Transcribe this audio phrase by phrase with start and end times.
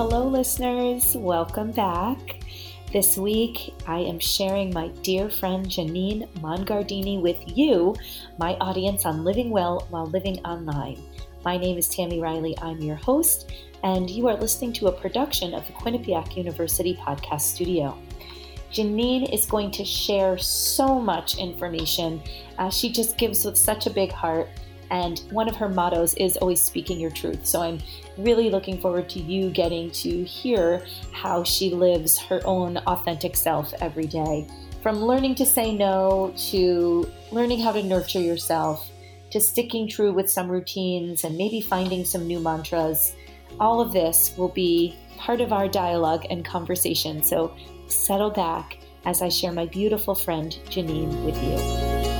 [0.00, 1.14] hello, listeners.
[1.14, 2.40] Welcome back.
[2.90, 7.94] This week, I am sharing my dear friend Janine Mongardini with you,
[8.38, 10.98] my audience on Living Well While Living Online.
[11.44, 12.56] My name is Tammy Riley.
[12.62, 13.52] I'm your host,
[13.82, 17.94] and you are listening to a production of the Quinnipiac University Podcast Studio.
[18.72, 22.22] Janine is going to share so much information.
[22.56, 24.48] Uh, she just gives with such a big heart
[24.90, 27.46] and one of her mottos is always speaking your truth.
[27.46, 27.80] So I'm
[28.18, 33.72] really looking forward to you getting to hear how she lives her own authentic self
[33.80, 34.46] every day.
[34.82, 38.90] From learning to say no to learning how to nurture yourself
[39.30, 43.14] to sticking true with some routines and maybe finding some new mantras.
[43.58, 47.22] All of this will be part of our dialogue and conversation.
[47.22, 47.54] So
[47.86, 52.19] settle back as I share my beautiful friend Janine with you.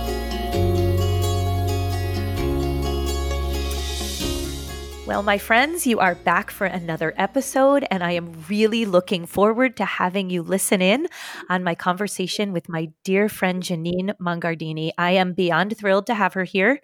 [5.10, 9.76] Well, my friends, you are back for another episode, and I am really looking forward
[9.78, 11.08] to having you listen in
[11.48, 14.92] on my conversation with my dear friend Janine Mongardini.
[14.96, 16.80] I am beyond thrilled to have her here.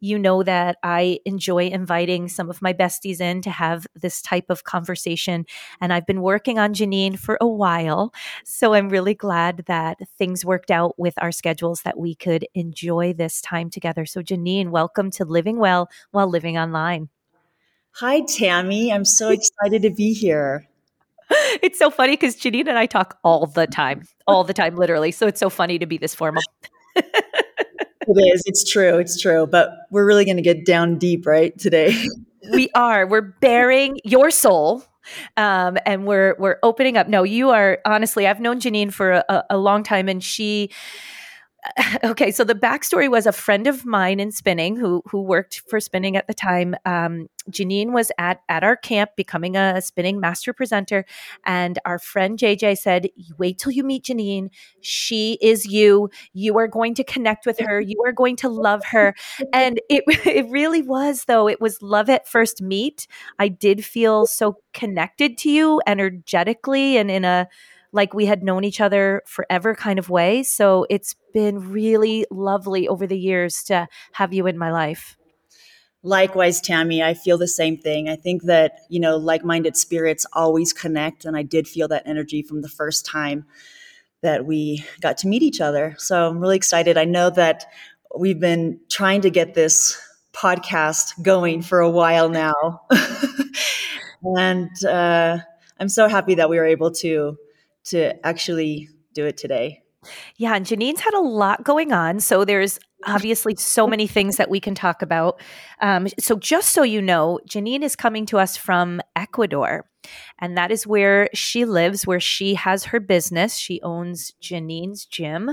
[0.00, 4.46] You know that I enjoy inviting some of my besties in to have this type
[4.48, 5.44] of conversation,
[5.78, 8.10] and I've been working on Janine for a while.
[8.42, 13.12] So I'm really glad that things worked out with our schedules that we could enjoy
[13.12, 14.06] this time together.
[14.06, 17.10] So, Janine, welcome to Living Well While Living Online.
[18.00, 18.92] Hi, Tammy.
[18.92, 20.68] I'm so excited to be here.
[21.62, 25.10] It's so funny because Janine and I talk all the time, all the time, literally.
[25.10, 26.42] So it's so funny to be this formal.
[26.94, 27.04] it
[28.06, 28.42] is.
[28.44, 28.98] It's true.
[28.98, 29.46] It's true.
[29.46, 31.96] But we're really going to get down deep, right, today?
[32.52, 33.06] we are.
[33.06, 34.84] We're baring your soul
[35.38, 37.08] um, and we're we're opening up.
[37.08, 38.26] No, you are honestly.
[38.26, 40.70] I've known Janine for a, a long time, and she
[42.04, 45.80] okay, so the backstory was a friend of mine in spinning who who worked for
[45.80, 46.74] spinning at the time.
[46.84, 51.04] Um, Janine was at at our camp becoming a spinning master presenter,
[51.44, 53.08] and our friend JJ said,
[53.38, 54.50] "Wait till you meet Janine.
[54.80, 56.10] She is you.
[56.32, 57.80] You are going to connect with her.
[57.80, 59.14] You are going to love her."
[59.52, 61.48] And it it really was though.
[61.48, 63.06] It was love at first meet.
[63.38, 67.48] I did feel so connected to you energetically and in a
[67.96, 70.42] like we had known each other forever kind of way.
[70.42, 75.16] So it's been really lovely over the years to have you in my life.
[76.02, 78.08] Likewise, Tammy, I feel the same thing.
[78.08, 81.24] I think that, you know, like minded spirits always connect.
[81.24, 83.46] And I did feel that energy from the first time
[84.22, 85.96] that we got to meet each other.
[85.98, 86.98] So I'm really excited.
[86.98, 87.64] I know that
[88.16, 89.98] we've been trying to get this
[90.34, 92.82] podcast going for a while now.
[94.36, 95.38] and uh,
[95.80, 97.38] I'm so happy that we were able to
[97.86, 99.82] to actually do it today.
[100.36, 102.20] Yeah, and Janine's had a lot going on.
[102.20, 105.40] So there's obviously so many things that we can talk about.
[105.80, 109.88] Um, so, just so you know, Janine is coming to us from Ecuador,
[110.38, 113.56] and that is where she lives, where she has her business.
[113.56, 115.50] She owns Janine's Gym,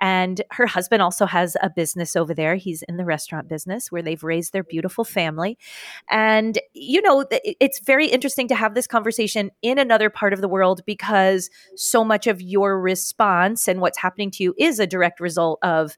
[0.00, 2.56] and her husband also has a business over there.
[2.56, 5.58] He's in the restaurant business where they've raised their beautiful family.
[6.10, 10.48] And, you know, it's very interesting to have this conversation in another part of the
[10.48, 15.20] world because so much of your response and what's happening to you is a direct
[15.20, 15.96] result of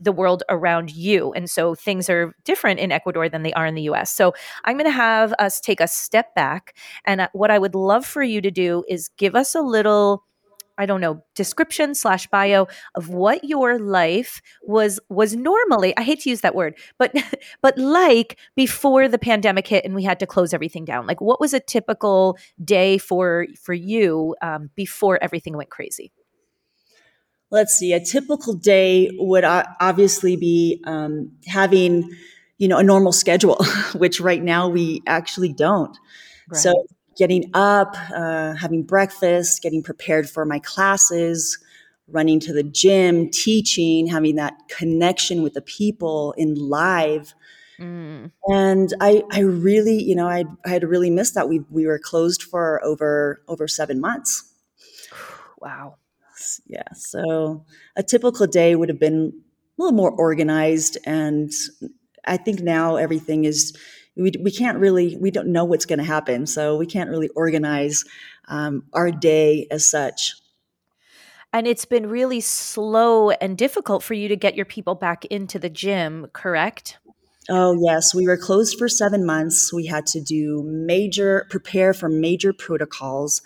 [0.00, 1.32] the world around you.
[1.32, 4.14] And so things are different in Ecuador than they are in the US.
[4.14, 6.76] So I'm going to have us take a step back.
[7.04, 10.24] And uh, what I would love for you to do is give us a little.
[10.80, 15.92] I don't know description slash bio of what your life was was normally.
[15.96, 17.12] I hate to use that word, but
[17.62, 21.04] but like before the pandemic hit and we had to close everything down.
[21.04, 26.12] Like what was a typical day for for you um, before everything went crazy?
[27.50, 32.10] Let's see, a typical day would obviously be um, having,
[32.58, 33.56] you know, a normal schedule,
[33.94, 35.96] which right now we actually don't.
[36.48, 36.60] Right.
[36.60, 36.74] So
[37.16, 41.58] getting up, uh, having breakfast, getting prepared for my classes,
[42.06, 47.34] running to the gym, teaching, having that connection with the people in live.
[47.78, 48.32] Mm.
[48.46, 51.48] And I, I really, you know, I, I had really missed that.
[51.48, 54.52] We, we were closed for over, over seven months.
[55.60, 55.96] Wow.
[56.66, 56.92] Yeah.
[56.94, 57.64] So
[57.96, 59.32] a typical day would have been
[59.78, 60.98] a little more organized.
[61.04, 61.50] And
[62.24, 63.76] I think now everything is,
[64.16, 66.46] we, we can't really, we don't know what's going to happen.
[66.46, 68.04] So we can't really organize
[68.48, 70.34] um, our day as such.
[71.52, 75.58] And it's been really slow and difficult for you to get your people back into
[75.58, 76.98] the gym, correct?
[77.48, 78.14] Oh, yes.
[78.14, 79.72] We were closed for seven months.
[79.72, 83.40] We had to do major, prepare for major protocols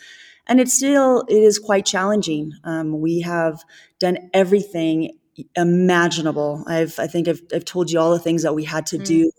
[0.46, 2.52] and it's still it is quite challenging.
[2.64, 3.62] Um, we have
[3.98, 5.18] done everything
[5.56, 6.64] imaginable.
[6.66, 9.04] I've I think I've I've told you all the things that we had to mm.
[9.04, 9.30] do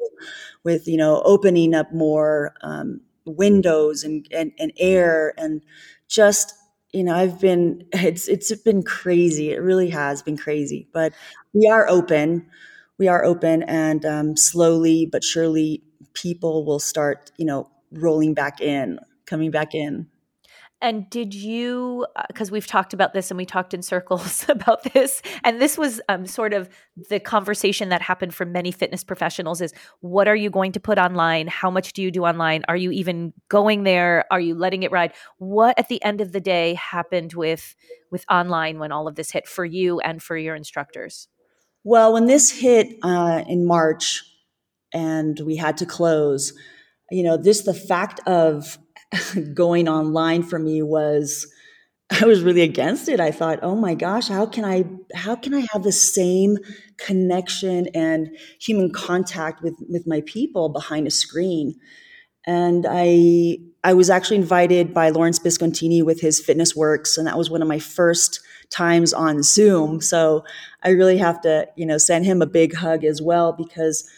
[0.63, 5.61] with you know opening up more um, windows and, and, and air and
[6.07, 6.53] just
[6.91, 11.13] you know i've been it's it's been crazy it really has been crazy but
[11.53, 12.45] we are open
[12.97, 15.83] we are open and um, slowly but surely
[16.13, 20.07] people will start you know rolling back in coming back in
[20.83, 24.83] and did you, because uh, we've talked about this and we talked in circles about
[24.93, 26.69] this, and this was um, sort of
[27.09, 30.97] the conversation that happened for many fitness professionals is what are you going to put
[30.97, 31.47] online?
[31.47, 32.63] How much do you do online?
[32.67, 34.25] Are you even going there?
[34.29, 35.13] Are you letting it ride?
[35.37, 37.75] What at the end of the day happened with
[38.11, 41.29] with online when all of this hit for you and for your instructors?
[41.85, 44.21] Well, when this hit uh, in March
[44.93, 46.53] and we had to close,
[47.09, 48.77] you know, this the fact of
[49.53, 51.47] going online for me was
[52.21, 53.19] I was really against it.
[53.19, 56.57] I thought, "Oh my gosh, how can I how can I have the same
[56.97, 58.29] connection and
[58.59, 61.75] human contact with with my people behind a screen?"
[62.45, 67.37] And I I was actually invited by Lawrence Biscontini with his Fitness Works, and that
[67.37, 70.01] was one of my first times on Zoom.
[70.01, 70.43] So
[70.83, 74.09] I really have to, you know, send him a big hug as well because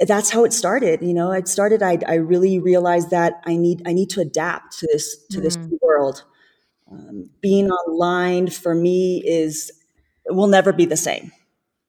[0.00, 1.02] that's how it started.
[1.02, 1.82] You know, it started.
[1.82, 5.56] I, I really realized that I need I need to adapt to this to this
[5.56, 5.78] mm.
[5.80, 6.24] world.
[6.90, 9.72] Um, being online for me is
[10.26, 11.32] will never be the same.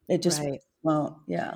[0.07, 0.61] It just right.
[0.83, 1.15] won't.
[1.27, 1.55] Yeah.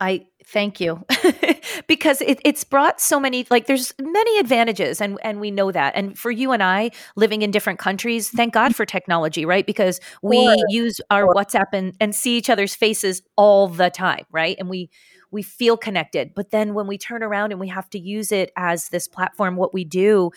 [0.00, 1.04] I thank you
[1.88, 5.94] because it, it's brought so many like there's many advantages and and we know that
[5.96, 10.00] and for you and I living in different countries thank God for technology right because
[10.22, 10.56] we sure.
[10.68, 11.34] use our sure.
[11.34, 14.88] WhatsApp and and see each other's faces all the time right and we
[15.30, 16.32] we feel connected.
[16.34, 19.56] But then when we turn around and we have to use it as this platform,
[19.56, 20.30] what we do,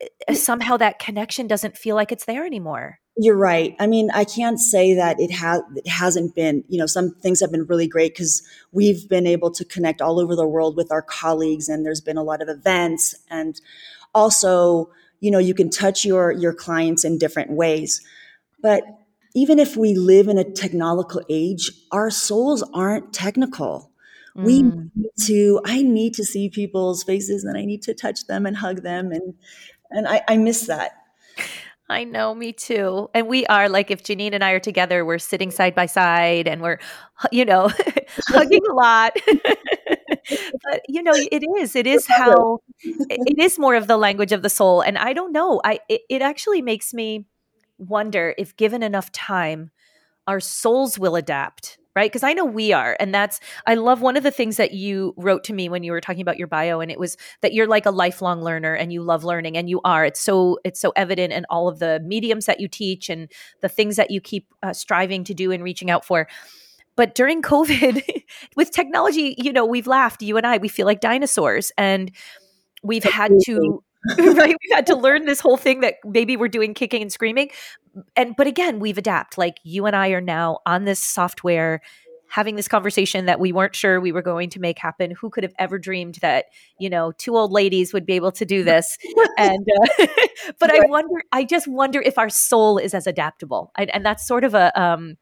[0.00, 2.98] eh, somehow that connection doesn't feel like it's there anymore.
[3.20, 3.74] You're right.
[3.80, 7.40] I mean, I can't say that it has it hasn't been, you know, some things
[7.40, 10.92] have been really great cuz we've been able to connect all over the world with
[10.92, 13.60] our colleagues and there's been a lot of events and
[14.14, 14.88] also,
[15.18, 18.00] you know, you can touch your your clients in different ways.
[18.62, 18.84] But
[19.34, 23.90] even if we live in a technological age, our souls aren't technical.
[24.38, 24.90] We mm.
[24.94, 28.56] need to, I need to see people's faces and I need to touch them and
[28.56, 29.10] hug them.
[29.10, 29.34] And,
[29.90, 30.92] and I, I miss that.
[31.90, 33.08] I know, me too.
[33.14, 36.46] And we are like, if Janine and I are together, we're sitting side by side
[36.46, 36.78] and we're,
[37.32, 37.70] you know,
[38.28, 39.16] hugging a lot.
[39.26, 44.42] but you know, it is, it is how, it is more of the language of
[44.42, 44.82] the soul.
[44.82, 47.26] And I don't know, I, it, it actually makes me
[47.78, 49.70] wonder if given enough time,
[50.26, 52.10] our souls will adapt right?
[52.10, 52.96] Because I know we are.
[53.00, 55.90] And that's, I love one of the things that you wrote to me when you
[55.90, 58.92] were talking about your bio, and it was that you're like a lifelong learner and
[58.92, 60.04] you love learning, and you are.
[60.04, 63.28] It's so, it's so evident in all of the mediums that you teach and
[63.62, 66.28] the things that you keep uh, striving to do and reaching out for.
[66.94, 68.22] But during COVID,
[68.54, 71.72] with technology, you know, we've laughed, you and I, we feel like dinosaurs.
[71.76, 72.12] And
[72.84, 73.82] we've had to
[74.18, 77.50] right we've had to learn this whole thing that maybe we're doing kicking and screaming
[78.16, 81.80] and but again we've adapted like you and i are now on this software
[82.28, 85.44] having this conversation that we weren't sure we were going to make happen who could
[85.44, 86.46] have ever dreamed that
[86.78, 88.96] you know two old ladies would be able to do this
[89.36, 89.66] and
[89.98, 90.06] uh,
[90.58, 94.26] but i wonder i just wonder if our soul is as adaptable and, and that's
[94.26, 95.16] sort of a um,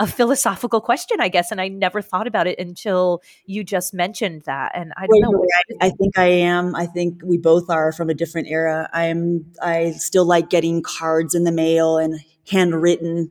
[0.00, 1.52] a philosophical question, I guess.
[1.52, 4.72] And I never thought about it until you just mentioned that.
[4.74, 5.46] And I don't know.
[5.80, 6.74] I, I think I am.
[6.74, 8.88] I think we both are from a different era.
[8.94, 12.18] I'm, I still like getting cards in the mail and
[12.50, 13.30] handwritten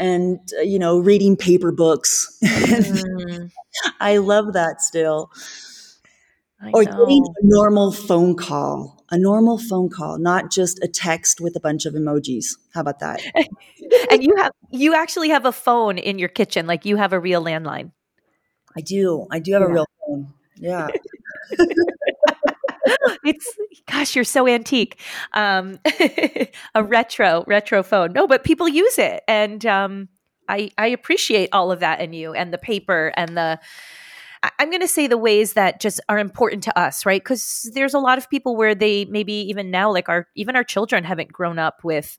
[0.00, 2.36] and, uh, you know, reading paper books.
[2.42, 3.52] Mm.
[4.00, 5.30] I love that still.
[6.60, 7.04] I or know.
[7.04, 11.60] getting a normal phone call, a normal phone call, not just a text with a
[11.60, 12.56] bunch of emojis.
[12.74, 13.22] How about that?
[14.10, 17.20] and you have you actually have a phone in your kitchen, like you have a
[17.20, 17.92] real landline.
[18.76, 19.26] I do.
[19.30, 19.68] I do have yeah.
[19.68, 20.34] a real phone.
[20.56, 20.88] Yeah.
[23.24, 23.56] it's
[23.90, 25.00] gosh, you're so antique.
[25.32, 25.78] Um,
[26.74, 28.12] a retro retro phone.
[28.12, 30.08] No, but people use it, and um,
[30.48, 33.60] I I appreciate all of that in you and the paper and the
[34.58, 37.22] I'm going to say the ways that just are important to us, right?
[37.22, 40.64] Because there's a lot of people where they maybe even now, like our even our
[40.64, 42.16] children haven't grown up with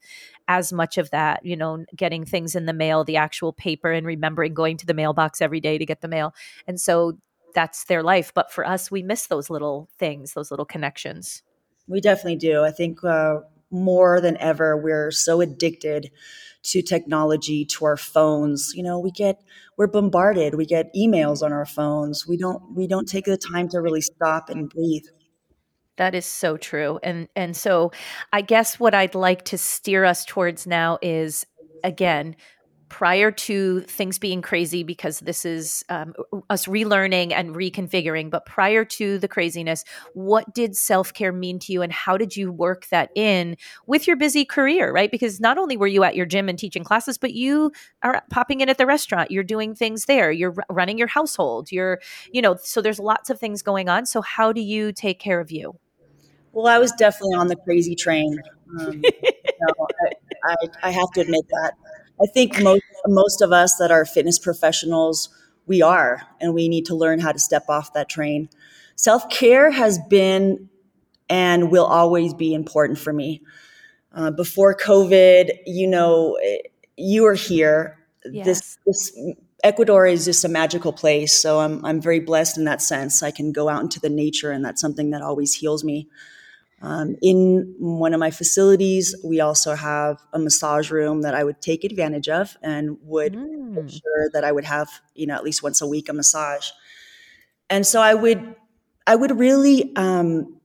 [0.48, 4.06] as much of that, you know, getting things in the mail, the actual paper, and
[4.06, 6.36] remembering going to the mailbox every day to get the mail.
[6.68, 7.18] And so
[7.53, 8.31] that's their life.
[8.34, 11.43] But for us, we miss those little things, those little connections.
[11.88, 12.63] We definitely do.
[12.63, 13.39] I think uh,
[13.70, 16.12] more than ever, we're so addicted
[16.63, 18.74] to technology, to our phones.
[18.75, 19.41] You know, we get
[19.77, 20.55] we're bombarded.
[20.55, 22.27] We get emails on our phones.
[22.27, 25.05] We don't we don't take the time to really stop and breathe.
[25.98, 27.00] That is so true.
[27.03, 27.91] And and so
[28.31, 31.46] I guess what I'd like to steer us towards now is
[31.84, 32.36] again
[32.92, 36.14] prior to things being crazy because this is um,
[36.50, 41.82] us relearning and reconfiguring but prior to the craziness what did self-care mean to you
[41.82, 43.56] and how did you work that in
[43.88, 45.10] with your busy career right?
[45.10, 47.72] Because not only were you at your gym and teaching classes but you
[48.04, 52.02] are popping in at the restaurant you're doing things there you're running your household you're
[52.34, 54.06] you know so there's lots of things going on.
[54.06, 55.80] So how do you take care of you?
[56.52, 58.38] Well i was definitely on the crazy train.
[58.78, 59.12] Um, you
[59.62, 60.12] know, I,
[60.44, 61.74] I, I have to admit that
[62.22, 65.30] I think most most of us that are fitness professionals,
[65.66, 68.50] we are, and we need to learn how to step off that train.
[68.96, 70.70] Self care has been
[71.30, 73.42] and will always be important for me.
[74.13, 76.38] Uh, before COVID, you know,
[76.98, 77.98] you were here.
[78.25, 78.46] Yes.
[78.46, 79.20] This, this
[79.63, 83.24] Ecuador is just a magical place, so I'm I'm very blessed in that sense.
[83.24, 86.08] I can go out into the nature, and that's something that always heals me.
[86.82, 91.62] Um, in one of my facilities, we also have a massage room that I would
[91.62, 93.74] take advantage of and would mm.
[93.74, 96.70] make sure that I would have, you know, at least once a week a massage.
[97.70, 98.56] And so I would,
[99.06, 100.60] I would really um,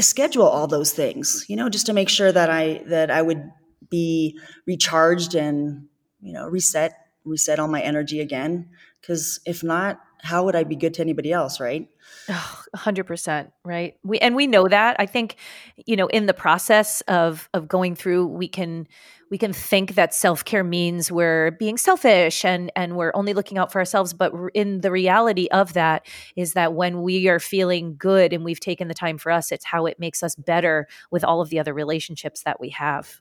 [0.00, 3.50] schedule all those things, you know, just to make sure that I that I would
[3.90, 5.88] be recharged and
[6.20, 6.92] you know reset
[7.24, 8.68] reset all my energy again.
[9.00, 11.88] Because if not, how would I be good to anybody else, right?
[12.28, 13.96] Oh, 100% right?
[14.02, 14.96] We and we know that.
[14.98, 15.36] I think
[15.76, 18.86] you know in the process of of going through we can
[19.30, 23.72] we can think that self-care means we're being selfish and and we're only looking out
[23.72, 24.12] for ourselves.
[24.12, 26.06] But in the reality of that
[26.36, 29.64] is that when we are feeling good and we've taken the time for us it's
[29.64, 33.20] how it makes us better with all of the other relationships that we have.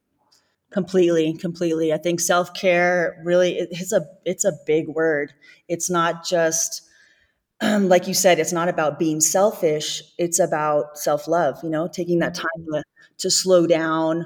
[0.71, 1.93] Completely completely.
[1.93, 5.33] I think self-care really it's a it's a big word.
[5.67, 6.83] It's not just
[7.61, 10.01] um, like you said, it's not about being selfish.
[10.17, 12.83] It's about self love, you know, taking that time to,
[13.19, 14.25] to slow down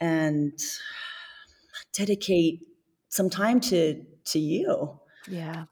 [0.00, 0.52] and
[1.92, 2.60] dedicate
[3.08, 4.98] some time to to you.
[5.28, 5.64] Yeah.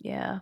[0.00, 0.40] Yeah.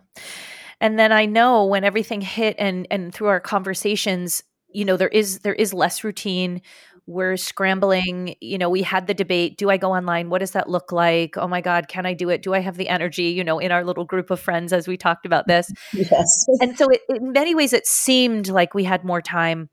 [0.79, 5.09] And then I know when everything hit and and through our conversations, you know, there
[5.09, 6.61] is there is less routine
[7.07, 10.29] we're scrambling you know we had the debate do i go online?
[10.29, 11.37] What does that look like?
[11.37, 12.41] Oh my god can i do it?
[12.41, 13.23] Do i have the energy?
[13.23, 15.71] You know in our little group of friends as we talked about this.
[15.93, 16.45] Yes.
[16.61, 19.69] And so it, in many ways it seemed like we had more time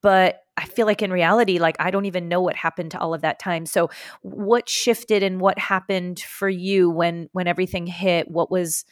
[0.00, 3.14] but i feel like in reality like i don't even know what happened to all
[3.14, 3.66] of that time.
[3.66, 3.90] So
[4.22, 8.30] what shifted and what happened for you when when everything hit?
[8.30, 8.84] What was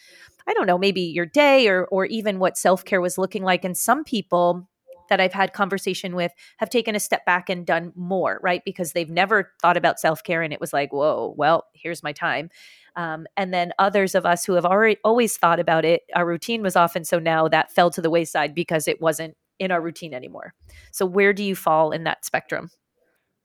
[0.48, 3.64] i don't know maybe your day or or even what self-care was looking like?
[3.64, 4.68] And some people
[5.08, 8.62] that I've had conversation with have taken a step back and done more, right?
[8.64, 12.12] Because they've never thought about self care and it was like, whoa, well, here's my
[12.12, 12.50] time.
[12.96, 16.62] Um, and then others of us who have already always thought about it, our routine
[16.62, 20.14] was often so now that fell to the wayside because it wasn't in our routine
[20.14, 20.54] anymore.
[20.92, 22.70] So where do you fall in that spectrum?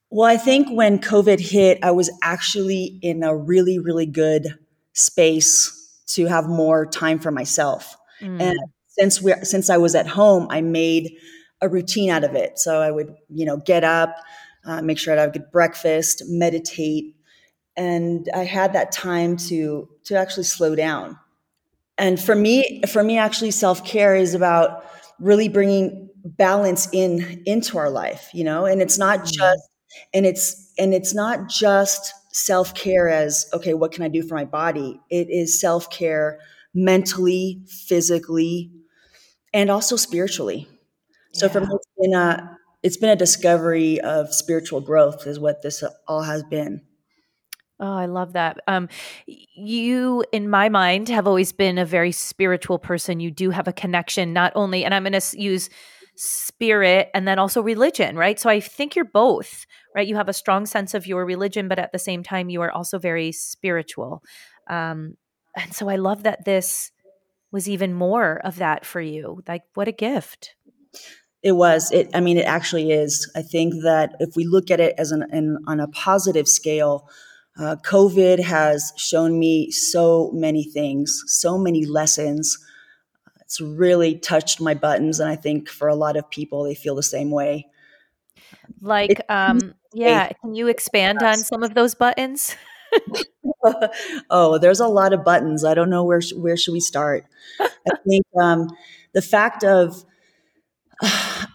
[0.10, 4.58] Well, I think when COVID hit, I was actually in a really, really good
[4.94, 5.77] space
[6.08, 7.96] to have more time for myself.
[8.22, 8.41] Mm.
[8.41, 11.12] And since we since I was at home, I made
[11.62, 12.60] a routine out of it.
[12.60, 14.15] So I would, you know, get up,
[14.65, 17.15] uh, make sure I'd have a good breakfast, meditate,
[17.77, 21.18] and I had that time to to actually slow down.
[21.98, 24.86] And for me, for me, actually, self care is about
[25.20, 28.65] really bringing balance in into our life, you know.
[28.65, 29.32] And it's not mm-hmm.
[29.32, 29.70] just,
[30.13, 34.36] and it's and it's not just self care as okay, what can I do for
[34.36, 35.00] my body?
[35.10, 36.39] It is self care
[36.74, 38.72] mentally, physically,
[39.53, 40.68] and also spiritually.
[41.34, 41.52] So yeah.
[41.52, 45.84] for me, it's been a it's been a discovery of spiritual growth, is what this
[46.08, 46.82] all has been.
[47.80, 48.60] Oh, I love that.
[48.68, 48.90] Um,
[49.26, 53.20] you, in my mind, have always been a very spiritual person.
[53.20, 55.68] You do have a connection, not only, and I'm going to use
[56.16, 58.40] spirit and then also religion, right?
[58.40, 60.08] So I think you're both, right?
[60.08, 62.72] You have a strong sense of your religion, but at the same time, you are
[62.72, 64.22] also very spiritual.
[64.70, 65.16] Um,
[65.58, 66.92] and so I love that this
[67.52, 69.42] was even more of that for you.
[69.48, 70.56] Like, what a gift.
[71.44, 71.92] It was.
[71.92, 72.10] It.
[72.14, 73.32] I mean, it actually is.
[73.36, 77.10] I think that if we look at it as an, an on a positive scale,
[77.60, 82.58] uh, COVID has shown me so many things, so many lessons.
[83.42, 86.96] It's really touched my buttons, and I think for a lot of people, they feel
[86.96, 87.68] the same way.
[88.80, 92.56] Like, um, yeah, can you expand on some of those buttons?
[94.30, 95.66] oh, there's a lot of buttons.
[95.66, 97.26] I don't know where where should we start.
[97.60, 97.70] I
[98.08, 98.70] think um,
[99.14, 100.06] the fact of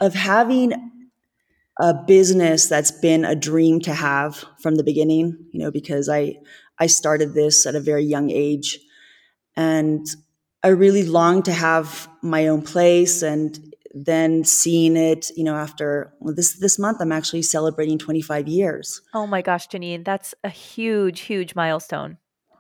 [0.01, 0.73] of having
[1.79, 6.37] a business that's been a dream to have from the beginning, you know, because I
[6.79, 8.79] I started this at a very young age
[9.57, 10.07] and
[10.63, 13.59] I really longed to have my own place and
[13.95, 19.01] then seeing it, you know, after well, this this month I'm actually celebrating 25 years.
[19.15, 22.19] Oh my gosh, Janine, that's a huge huge milestone.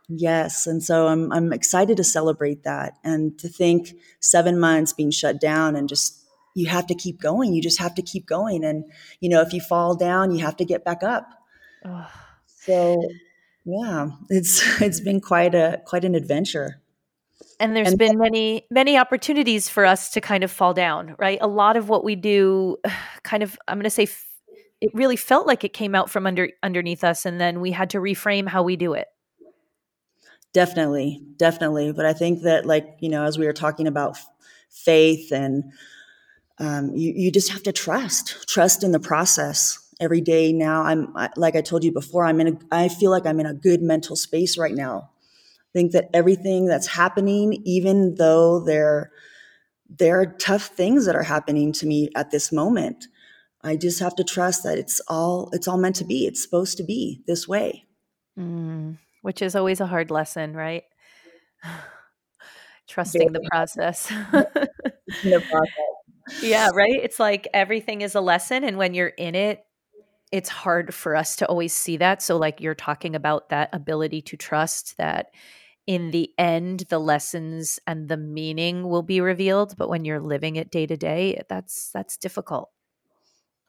[0.08, 5.10] Yes, and so I'm I'm excited to celebrate that and to think 7 months being
[5.10, 6.25] shut down and just
[6.56, 7.52] you have to keep going.
[7.52, 8.84] You just have to keep going and
[9.20, 11.28] you know, if you fall down, you have to get back up.
[11.84, 12.10] Oh.
[12.46, 13.00] So,
[13.64, 16.80] yeah, it's it's been quite a quite an adventure.
[17.58, 21.38] And there's and been many many opportunities for us to kind of fall down, right?
[21.40, 22.76] A lot of what we do
[23.22, 24.08] kind of I'm going to say
[24.80, 27.90] it really felt like it came out from under underneath us and then we had
[27.90, 29.08] to reframe how we do it
[30.56, 31.92] Definitely, definitely.
[31.92, 34.16] But I think that, like you know, as we were talking about
[34.70, 35.64] faith, and
[36.58, 39.82] um, you you just have to trust, trust in the process.
[39.98, 42.26] Every day now, I'm like I told you before.
[42.26, 42.58] I'm in a.
[42.70, 45.10] I feel like I'm in a good mental space right now.
[45.60, 49.10] I think that everything that's happening, even though there
[49.88, 53.06] there are tough things that are happening to me at this moment,
[53.62, 56.26] I just have to trust that it's all it's all meant to be.
[56.26, 57.84] It's supposed to be this way.
[58.38, 60.84] Mm which is always a hard lesson, right?
[62.88, 64.06] Trusting the process.
[64.06, 65.95] the process.
[66.42, 67.00] Yeah, right?
[67.02, 68.64] It's like everything is a lesson.
[68.64, 69.64] And when you're in it,
[70.32, 72.22] it's hard for us to always see that.
[72.22, 75.30] So, like you're talking about that ability to trust that
[75.86, 79.76] in the end, the lessons and the meaning will be revealed.
[79.76, 82.70] But when you're living it day to day, that's that's difficult.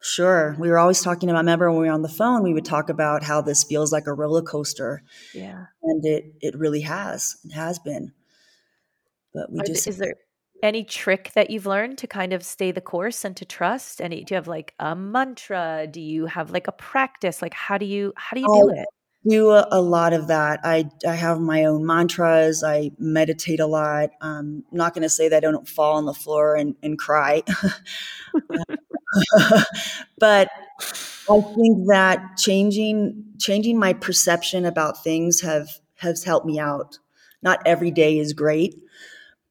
[0.00, 0.56] Sure.
[0.58, 2.88] We were always talking about, remember when we were on the phone, we would talk
[2.88, 5.02] about how this feels like a roller coaster.
[5.34, 5.66] Yeah.
[5.82, 7.36] And it, it really has.
[7.44, 8.12] It has been.
[9.34, 9.88] But we Are, just.
[9.88, 10.14] Is there
[10.62, 14.00] any trick that you've learned to kind of stay the course and to trust?
[14.00, 15.86] Any, do you have like a mantra?
[15.90, 17.42] Do you have like a practice?
[17.42, 18.88] Like, how do you, how do you do oh, it?
[19.26, 20.60] do a, a, lot of that.
[20.64, 22.62] I, I have my own mantras.
[22.64, 24.10] I meditate a lot.
[24.20, 27.42] I'm not going to say that I don't fall on the floor and, and cry.
[30.18, 30.48] but
[31.30, 36.98] I think that changing changing my perception about things have has helped me out.
[37.42, 38.74] Not every day is great,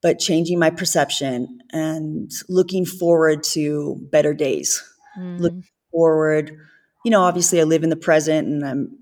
[0.01, 4.83] but changing my perception and looking forward to better days.
[5.17, 5.39] Mm.
[5.39, 6.57] Looking forward,
[7.03, 8.97] you know, obviously I live in the present and I'm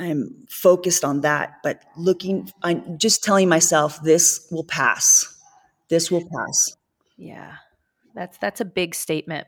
[0.00, 5.38] I'm focused on that, but looking I'm just telling myself this will pass.
[5.88, 6.76] This will pass.
[7.16, 7.56] Yeah.
[8.14, 9.46] That's that's a big statement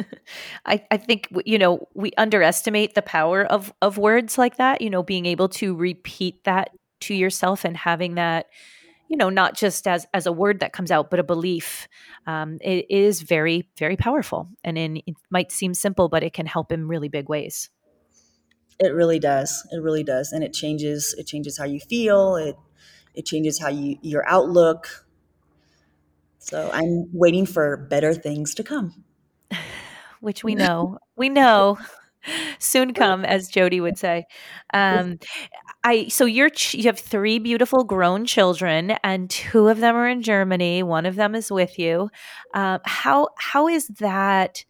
[0.66, 4.80] I, I think you know we underestimate the power of of words like that.
[4.80, 6.70] You know, being able to repeat that
[7.00, 8.46] to yourself and having that,
[9.12, 11.86] you know, not just as as a word that comes out, but a belief.
[12.26, 16.46] Um, it is very very powerful, and in, it might seem simple, but it can
[16.46, 17.68] help in really big ways.
[18.80, 19.68] It really does.
[19.70, 21.14] It really does, and it changes.
[21.18, 22.36] It changes how you feel.
[22.36, 22.56] It
[23.14, 25.06] it changes how you your outlook.
[26.38, 29.04] So I'm waiting for better things to come
[30.20, 31.78] which we know, we know
[32.58, 34.24] soon come, as Jody would say.
[34.72, 35.18] Um,
[35.84, 40.22] I so you're you have three beautiful grown children, and two of them are in
[40.22, 40.82] Germany.
[40.82, 42.10] One of them is with you.
[42.54, 44.64] Uh, how how is that?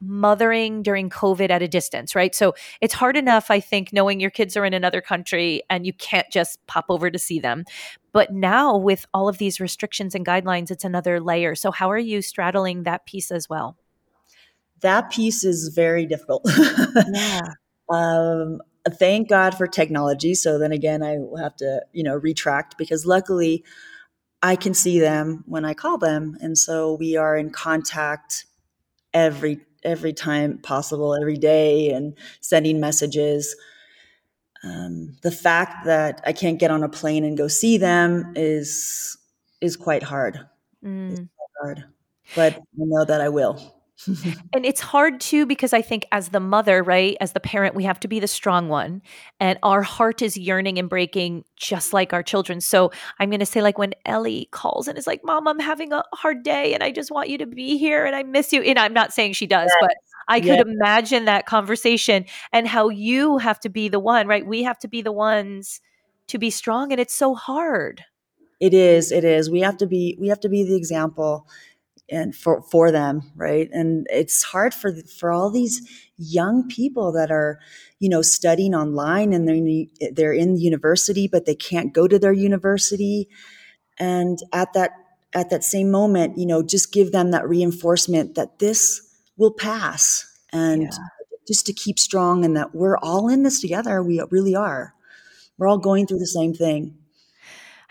[0.00, 4.30] mothering during covid at a distance right so it's hard enough i think knowing your
[4.30, 7.64] kids are in another country and you can't just pop over to see them
[8.12, 11.98] but now with all of these restrictions and guidelines it's another layer so how are
[11.98, 13.76] you straddling that piece as well
[14.84, 16.46] that piece is very difficult.
[17.12, 17.40] yeah.
[17.90, 20.34] Um, thank God for technology.
[20.34, 23.62] So then again, I will have to, you know, retract because luckily
[24.42, 26.38] I can see them when I call them.
[26.40, 28.46] And so we are in contact
[29.12, 33.54] every every time possible, every day, and sending messages.
[34.62, 39.18] Um, the fact that I can't get on a plane and go see them is
[39.60, 40.40] is quite hard.
[40.82, 41.16] Mm.
[41.16, 41.84] Quite hard,
[42.34, 43.73] but I know that I will.
[44.52, 47.84] And it's hard too because I think as the mother, right, as the parent, we
[47.84, 49.02] have to be the strong one.
[49.38, 52.60] And our heart is yearning and breaking just like our children.
[52.60, 55.92] So I'm going to say, like, when Ellie calls and is like, Mom, I'm having
[55.92, 58.62] a hard day and I just want you to be here and I miss you.
[58.62, 59.76] And I'm not saying she does, yes.
[59.80, 59.94] but
[60.26, 60.64] I could yes.
[60.66, 64.44] imagine that conversation and how you have to be the one, right?
[64.44, 65.80] We have to be the ones
[66.28, 66.90] to be strong.
[66.90, 68.04] And it's so hard.
[68.60, 69.12] It is.
[69.12, 69.50] It is.
[69.50, 71.46] We have to be, we have to be the example
[72.10, 73.68] and for for them right?
[73.72, 75.80] And it's hard for for all these
[76.16, 77.58] young people that are
[77.98, 82.18] you know studying online and they're in, they're in university but they can't go to
[82.18, 83.28] their university.
[83.98, 84.92] And at that
[85.34, 89.00] at that same moment you know just give them that reinforcement that this
[89.36, 90.90] will pass and yeah.
[91.48, 94.02] just to keep strong and that we're all in this together.
[94.02, 94.94] We really are.
[95.58, 96.98] We're all going through the same thing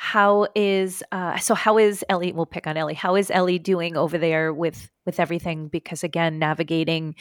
[0.03, 3.95] how is uh, so how is ellie we'll pick on ellie how is ellie doing
[3.95, 7.15] over there with with everything because again navigating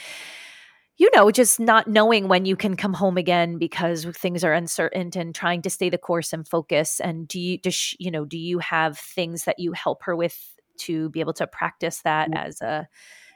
[0.98, 5.10] you know, just not knowing when you can come home again because things are uncertain
[5.16, 7.00] and trying to stay the course and focus.
[7.00, 10.14] And do you, does she, you know, do you have things that you help her
[10.14, 10.38] with
[10.80, 12.86] to be able to practice that as a,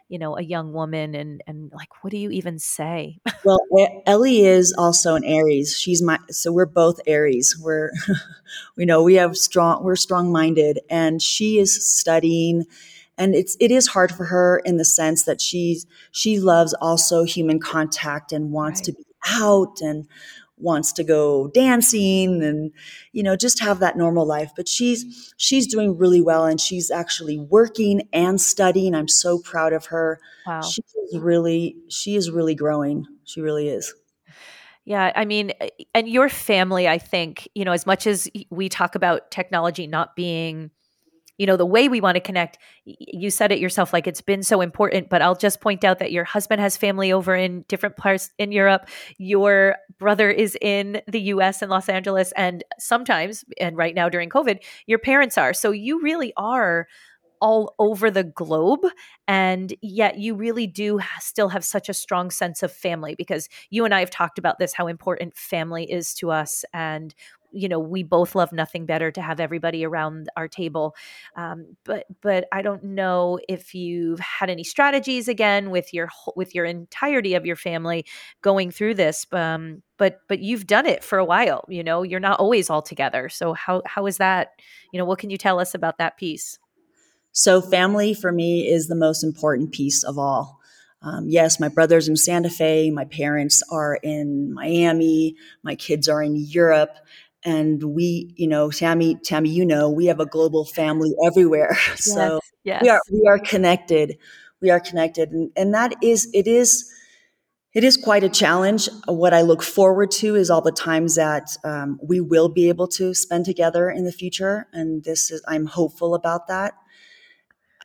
[0.09, 3.19] you know, a young woman and, and like, what do you even say?
[3.45, 3.59] well,
[4.07, 5.79] Ellie is also an Aries.
[5.79, 7.59] She's my, so we're both Aries.
[7.61, 7.91] We're,
[8.77, 12.67] you know, we have strong, we're strong minded and she is studying
[13.19, 17.25] and it's it is hard for her in the sense that she's she loves also
[17.25, 18.85] human contact and wants right.
[18.85, 20.07] to be out and
[20.59, 22.73] wants to go dancing and
[23.13, 24.53] you know just have that normal life.
[24.57, 28.95] But she's she's doing really well and she's actually working and studying.
[28.95, 30.21] I'm so proud of her.
[30.47, 30.63] Wow.
[30.63, 33.07] She is really she is really growing.
[33.25, 33.95] She really is.
[34.87, 38.69] Yeah, I mean, eh, and your family, I think, you know, as much as we
[38.69, 40.71] talk about technology not being
[41.39, 44.43] you know the way we want to connect you said it yourself like it's been
[44.43, 47.97] so important but i'll just point out that your husband has family over in different
[47.97, 48.89] parts in europe.
[49.19, 54.29] Your brother is in the us in los angeles and sometimes and right now during
[54.29, 55.53] covid your parents are.
[55.53, 56.87] So you really are
[57.41, 58.81] all over the globe
[59.29, 63.85] and yet you really do still have such a strong sense of family because you
[63.85, 67.15] and I have talked about this how important family is to us and
[67.57, 70.95] you know we both love nothing better to have everybody around our table
[71.37, 76.55] um, but but i don't know if you've had any strategies again with your with
[76.55, 78.05] your entirety of your family
[78.43, 82.21] going through this um, but but you've done it for a while you know you're
[82.21, 84.51] not always all together so how how is that
[84.93, 86.59] you know what can you tell us about that piece
[87.33, 90.61] so family for me is the most important piece of all
[91.03, 92.91] um, yes, my brother's in Santa Fe.
[92.91, 95.37] My parents are in Miami.
[95.63, 96.97] My kids are in Europe
[97.47, 102.41] and we you know tammy tammy you know we have a global family everywhere so
[102.65, 102.83] yes.
[102.83, 104.19] we are we are connected
[104.61, 106.93] we are connected and, and that is it is
[107.73, 111.57] it is quite a challenge what i look forward to is all the times that
[111.65, 115.67] um, we will be able to spend together in the future and this is i'm
[115.67, 116.75] hopeful about that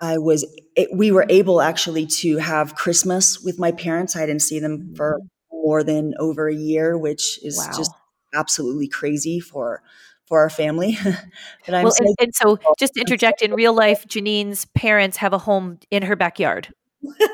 [0.02, 0.44] i was
[0.76, 4.94] it, we were able actually to have christmas with my parents i didn't see them
[4.96, 5.58] for mm-hmm.
[5.64, 7.78] more than over a year which is wow.
[7.78, 7.92] just
[8.34, 9.82] absolutely crazy for
[10.26, 10.98] for our family.
[11.66, 15.34] but I'm well, and, and so just to interject in real life, Janine's parents have
[15.34, 16.74] a home in her backyard.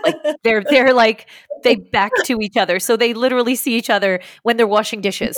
[0.03, 1.29] like they're they're like
[1.63, 5.37] they back to each other, so they literally see each other when they're washing dishes.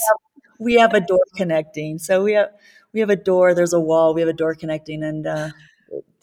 [0.60, 2.50] We have, we have a door connecting, so we have
[2.94, 3.54] we have a door.
[3.54, 4.14] There's a wall.
[4.14, 5.50] We have a door connecting, and uh,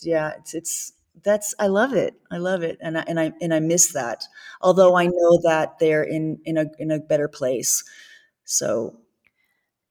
[0.01, 2.14] yeah, it's it's that's I love it.
[2.31, 4.25] I love it, and I, and I and I miss that.
[4.61, 7.85] Although I know that they're in in a in a better place,
[8.44, 8.96] so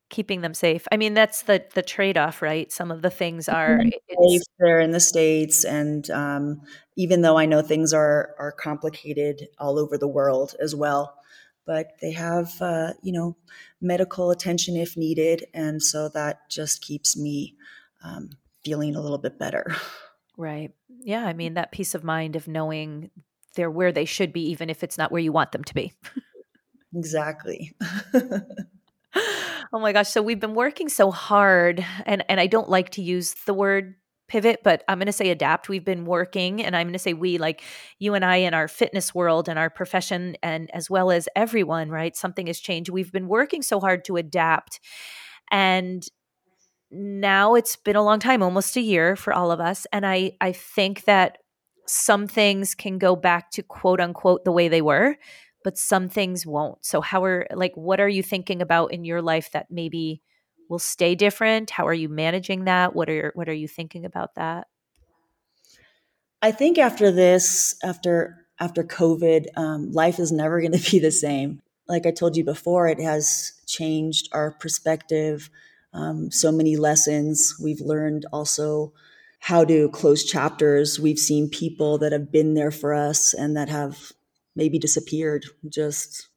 [0.09, 0.85] keeping them safe.
[0.91, 2.71] I mean, that's the the trade off, right?
[2.71, 6.61] Some of the things are safe there in the states, and um,
[6.95, 11.17] even though I know things are are complicated all over the world as well,
[11.65, 13.35] but they have uh, you know
[13.81, 17.55] medical attention if needed, and so that just keeps me
[18.03, 18.29] um,
[18.63, 19.75] feeling a little bit better.
[20.37, 20.71] Right.
[21.01, 21.25] Yeah.
[21.25, 23.09] I mean, that peace of mind of knowing
[23.55, 25.93] they're where they should be, even if it's not where you want them to be.
[26.93, 27.73] exactly.
[29.75, 30.07] oh my gosh.
[30.07, 33.95] So we've been working so hard, and, and I don't like to use the word
[34.29, 35.67] pivot, but I'm going to say adapt.
[35.67, 37.61] We've been working, and I'm going to say we, like
[37.99, 41.89] you and I, in our fitness world and our profession, and as well as everyone,
[41.89, 42.15] right?
[42.15, 42.89] Something has changed.
[42.89, 44.79] We've been working so hard to adapt.
[45.51, 46.07] And
[46.89, 49.85] now it's been a long time, almost a year for all of us.
[49.91, 51.39] And I, I think that
[51.85, 55.17] some things can go back to quote unquote the way they were
[55.65, 56.85] but some things won't.
[56.85, 60.21] So how are like what are you thinking about in your life that maybe
[60.69, 61.71] will stay different?
[61.71, 62.95] How are you managing that?
[62.95, 64.67] What are what are you thinking about that?
[66.39, 71.11] I think after this, after after COVID, um, life is never going to be the
[71.11, 71.63] same.
[71.87, 75.49] Like I told you before, it has changed our perspective.
[75.93, 78.93] Um, so many lessons we've learned also
[79.39, 80.99] how to close chapters.
[80.99, 84.11] We've seen people that have been there for us and that have
[84.55, 86.27] maybe disappeared just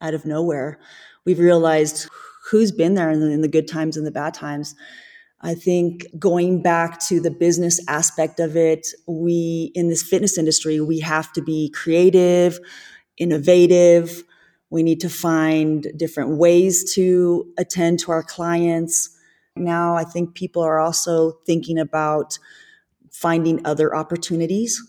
[0.00, 0.78] out of nowhere.
[1.24, 2.08] We've realized
[2.50, 4.74] who's been there in the, in the good times and the bad times.
[5.40, 10.80] I think going back to the business aspect of it, we in this fitness industry,
[10.80, 12.58] we have to be creative,
[13.18, 14.22] innovative.
[14.70, 19.10] We need to find different ways to attend to our clients.
[19.56, 22.38] Now, I think people are also thinking about
[23.10, 24.82] finding other opportunities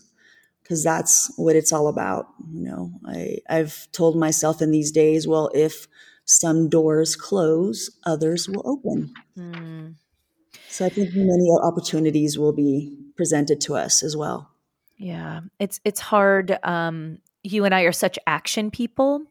[0.68, 2.26] because that's what it's all about.
[2.52, 5.88] You know, I, I've told myself in these days, well, if
[6.26, 9.14] some doors close, others will open.
[9.38, 9.94] Mm.
[10.68, 14.50] So I think many opportunities will be presented to us as well.
[14.98, 16.58] Yeah, it's it's hard.
[16.62, 19.22] Um, you and I are such action people,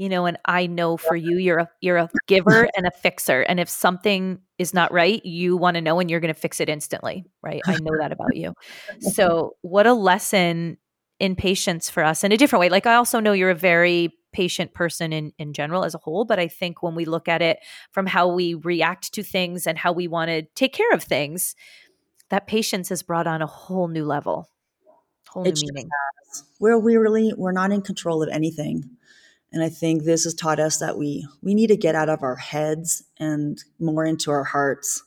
[0.00, 3.42] you know, and I know for you, you're a you're a giver and a fixer.
[3.42, 6.58] And if something is not right, you want to know and you're going to fix
[6.58, 7.60] it instantly, right?
[7.66, 8.54] I know that about you.
[9.00, 10.78] So, what a lesson
[11.18, 12.70] in patience for us in a different way.
[12.70, 16.24] Like I also know you're a very patient person in in general as a whole,
[16.24, 17.58] but I think when we look at it
[17.92, 21.54] from how we react to things and how we want to take care of things,
[22.30, 24.48] that patience has brought on a whole new level,
[25.28, 25.90] whole new meaning.
[26.58, 28.96] Where we really we're not in control of anything.
[29.52, 32.22] And I think this has taught us that we we need to get out of
[32.22, 35.02] our heads and more into our hearts.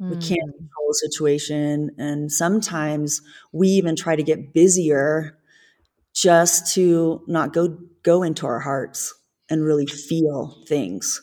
[0.00, 0.10] Mm.
[0.10, 0.56] We can't mm.
[0.56, 1.90] control the situation.
[1.98, 3.20] And sometimes
[3.52, 5.38] we even try to get busier
[6.14, 9.14] just to not go go into our hearts
[9.48, 11.22] and really feel things.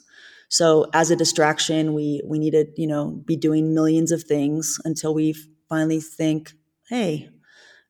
[0.50, 4.80] So as a distraction, we we need to, you know, be doing millions of things
[4.86, 5.34] until we
[5.67, 6.54] finally think,
[6.89, 7.30] hey,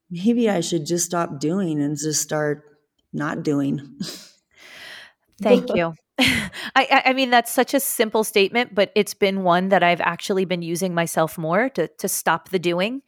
[0.10, 2.64] maybe I should just stop doing and just start
[3.14, 4.00] not doing.
[5.42, 5.94] Thank you.
[6.20, 10.46] I, I mean, that's such a simple statement, but it's been one that I've actually
[10.46, 13.04] been using myself more to, to stop the doing.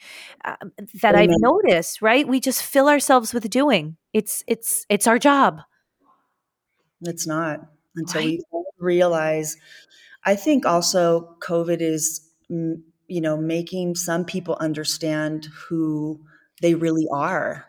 [0.46, 0.56] Uh,
[1.02, 1.30] that Amen.
[1.30, 2.28] I've noticed, right?
[2.28, 3.98] We just fill ourselves with doing.
[4.14, 5.62] It's it's it's our job.
[7.02, 7.62] It's not
[7.96, 8.40] until right.
[8.52, 9.58] we realize.
[10.26, 16.20] I think also COVID is, you know, making some people understand who
[16.62, 17.69] they really are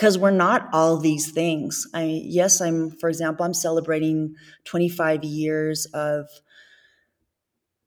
[0.00, 1.86] because we're not all these things.
[1.92, 4.34] I yes, I'm for example, I'm celebrating
[4.64, 6.26] 25 years of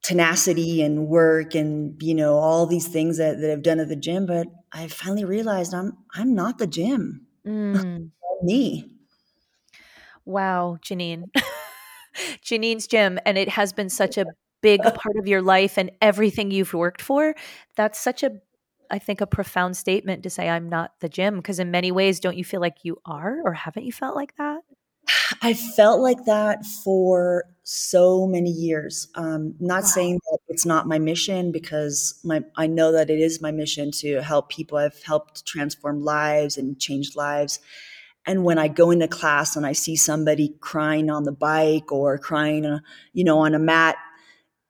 [0.03, 3.95] tenacity and work and you know all these things that, that I've done at the
[3.95, 7.25] gym, but I finally realized I'm I'm not the gym.
[7.47, 8.11] Mm.
[8.43, 8.91] me.
[10.23, 11.23] Wow, Janine.
[12.45, 14.25] Janine's gym and it has been such a
[14.61, 17.33] big part of your life and everything you've worked for.
[17.75, 18.33] That's such a
[18.93, 21.37] I think, a profound statement to say, I'm not the gym.
[21.37, 24.35] Because in many ways, don't you feel like you are, or haven't you felt like
[24.37, 24.61] that?
[25.41, 29.07] I felt like that for so many years.
[29.15, 29.87] Um, not wow.
[29.87, 33.89] saying that it's not my mission because my I know that it is my mission
[33.99, 34.77] to help people.
[34.77, 37.59] I've helped transform lives and change lives.
[38.25, 42.17] And when I go into class and I see somebody crying on the bike or
[42.17, 42.79] crying, uh,
[43.11, 43.97] you know, on a mat,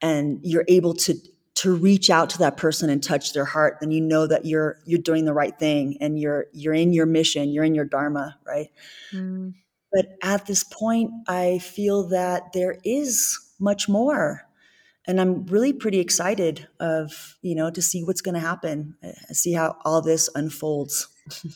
[0.02, 1.16] and you're able to
[1.64, 4.78] to reach out to that person and touch their heart then you know that you're
[4.86, 8.38] you're doing the right thing and you're you're in your mission you're in your dharma
[8.46, 8.68] right?
[9.14, 9.54] Mm.
[9.94, 14.42] but at this point i feel that there is much more.
[15.08, 19.34] And i'm really pretty excited of you know to see what's going to happen uh,
[19.34, 21.08] see how all this unfolds.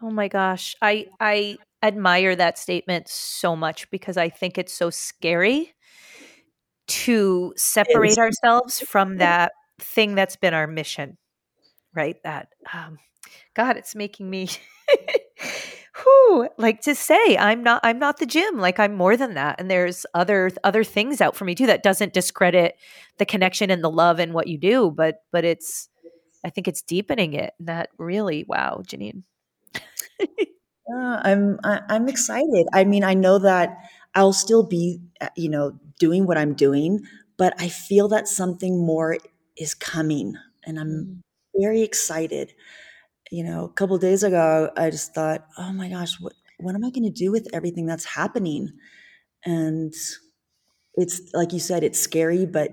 [0.00, 0.76] Oh my gosh.
[0.80, 5.74] I i admire that statement so much because i think it's so scary
[6.88, 11.16] to separate ourselves from that thing that's been our mission
[11.94, 12.16] right?
[12.22, 12.98] That um
[13.54, 14.48] god it's making me
[15.92, 19.56] who like to say i'm not i'm not the gym like i'm more than that.
[19.58, 22.76] And there's other other things out for me too that doesn't discredit
[23.18, 25.88] the connection and the love and what you do but but it's
[26.44, 29.22] i think it's deepening it and that really wow janine.
[30.90, 32.66] Uh, i'm I, am i am excited.
[32.72, 33.76] I mean i know that
[34.14, 37.00] i'll still be uh, you know doing what I'm doing,
[37.36, 39.18] but I feel that something more
[39.56, 41.62] is coming and I'm mm-hmm.
[41.62, 42.52] very excited.
[43.30, 46.84] You know, a couple days ago, I just thought, oh my gosh, what, what am
[46.84, 48.70] I going to do with everything that's happening?
[49.44, 49.92] And
[50.94, 52.70] it's like you said, it's scary, but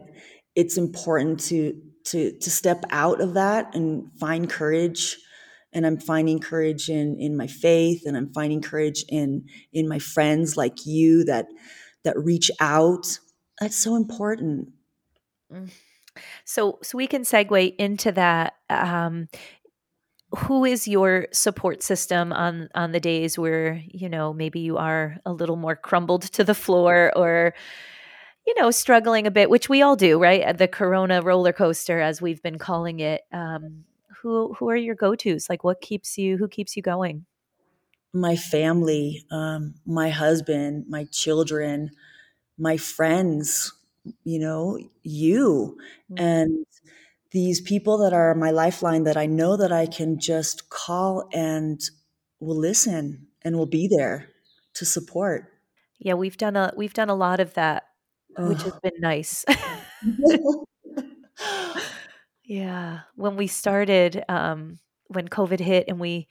[0.55, 5.17] it's important to to to step out of that and find courage
[5.75, 9.99] and i'm finding courage in in my faith and i'm finding courage in in my
[9.99, 11.45] friends like you that
[12.05, 13.19] that reach out.
[13.59, 14.69] That's so important.
[15.51, 15.69] Mm.
[16.45, 18.53] So, so we can segue into that.
[18.69, 19.27] Um,
[20.37, 25.17] who is your support system on on the days where you know maybe you are
[25.25, 27.53] a little more crumbled to the floor or
[28.45, 32.21] you know struggling a bit which we all do right the corona roller coaster as
[32.21, 33.85] we've been calling it um,
[34.25, 37.25] who who are your go-to's like what keeps you who keeps you going
[38.15, 41.91] my family, um, my husband, my children,
[42.57, 43.73] my friends,
[44.23, 45.77] you know, you,
[46.11, 46.23] mm-hmm.
[46.23, 46.65] and
[47.31, 51.81] these people that are my lifeline that I know that I can just call and
[52.39, 54.29] will listen and will be there
[54.75, 55.51] to support.
[55.99, 57.83] Yeah, we've done a we've done a lot of that,
[58.37, 59.43] which has been nice.
[62.45, 66.27] yeah, when we started, um, when COVID hit, and we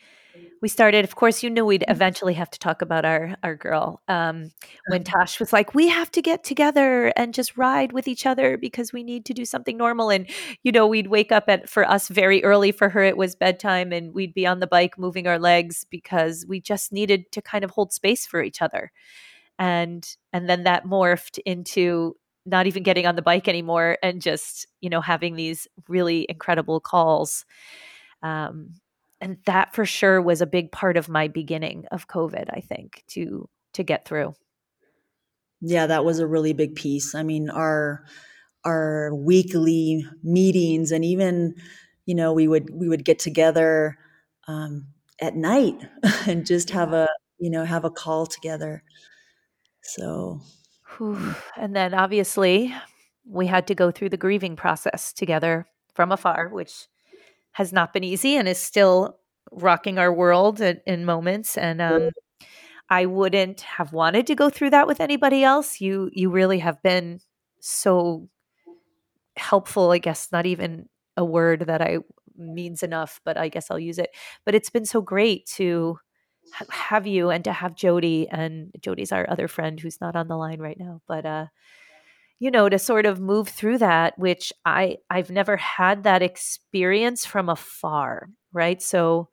[0.61, 4.01] we started of course you knew we'd eventually have to talk about our our girl
[4.09, 4.51] um,
[4.89, 8.57] when tosh was like we have to get together and just ride with each other
[8.57, 10.29] because we need to do something normal and
[10.63, 13.93] you know we'd wake up at for us very early for her it was bedtime
[13.93, 17.65] and we'd be on the bike moving our legs because we just needed to kind
[17.65, 18.91] of hold space for each other
[19.59, 24.67] and and then that morphed into not even getting on the bike anymore and just
[24.81, 27.45] you know having these really incredible calls
[28.23, 28.75] um,
[29.21, 33.03] and that for sure was a big part of my beginning of covid i think
[33.07, 34.35] to to get through.
[35.61, 37.15] Yeah that was a really big piece.
[37.15, 38.05] I mean our
[38.65, 41.55] our weekly meetings and even
[42.07, 43.99] you know we would we would get together
[44.49, 44.87] um,
[45.21, 45.77] at night
[46.27, 48.83] and just have a you know have a call together.
[49.83, 50.41] So
[51.57, 52.75] and then obviously
[53.27, 56.87] we had to go through the grieving process together from afar which
[57.53, 59.19] has not been easy and is still
[59.53, 61.57] rocking our world in, in moments.
[61.57, 62.11] And um,
[62.91, 65.81] i wouldn't have wanted to go through that with anybody else.
[65.81, 67.21] You you really have been
[67.61, 68.29] so
[69.37, 71.99] helpful i guess not even a word that i
[72.37, 74.11] means enough but i guess i'll use it.
[74.45, 75.99] But it's been so great to
[76.71, 80.37] have you and to have jody and jody's our other friend who's not on the
[80.37, 81.47] line right now but uh
[82.39, 87.25] you know to sort of move through that which i i've never had that experience
[87.27, 88.81] from afar right?
[88.81, 89.29] So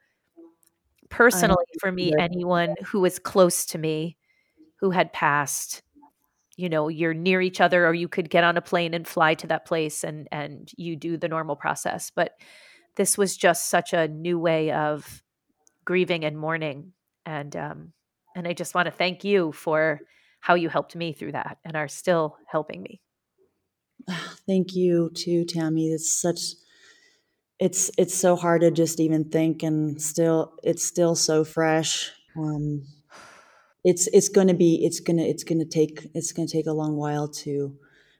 [1.09, 4.17] personally for me anyone who was close to me
[4.79, 5.81] who had passed
[6.55, 9.33] you know you're near each other or you could get on a plane and fly
[9.33, 12.35] to that place and and you do the normal process but
[12.95, 15.21] this was just such a new way of
[15.83, 16.93] grieving and mourning
[17.25, 17.93] and um
[18.35, 20.01] and i just want to thank you for
[20.41, 22.99] how you helped me through that and are still helping me.
[24.47, 25.91] Thank you too, Tammy.
[25.91, 26.39] It's such
[27.59, 32.11] it's it's so hard to just even think and still it's still so fresh.
[32.35, 32.83] Um
[33.83, 36.51] it's it's going to be it's going to it's going to take it's going to
[36.51, 37.77] take a long while to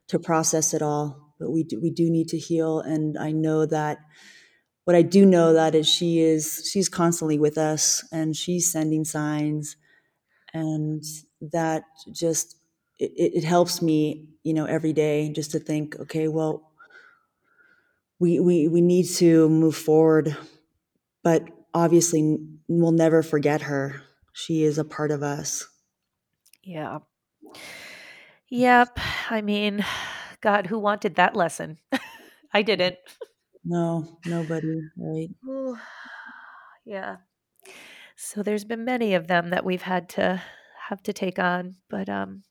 [0.10, 3.66] to process it all, but we do, we do need to heal and I know
[3.66, 3.98] that
[4.92, 9.06] what I do know that is she is she's constantly with us and she's sending
[9.06, 9.78] signs.
[10.54, 11.02] And
[11.40, 12.58] that just
[13.00, 16.74] it, it helps me you know every day just to think okay well
[18.20, 20.36] we we we need to move forward
[21.24, 24.02] but obviously we'll never forget her.
[24.34, 25.66] She is a part of us.
[26.64, 27.00] Yeah.
[28.50, 29.00] Yep.
[29.30, 29.86] I mean
[30.42, 31.78] god who wanted that lesson?
[32.54, 32.98] I didn't
[33.64, 35.30] no nobody right
[36.86, 37.18] yeah
[38.16, 40.42] so there's been many of them that we've had to
[40.90, 41.76] have to take on.
[41.90, 42.44] But um,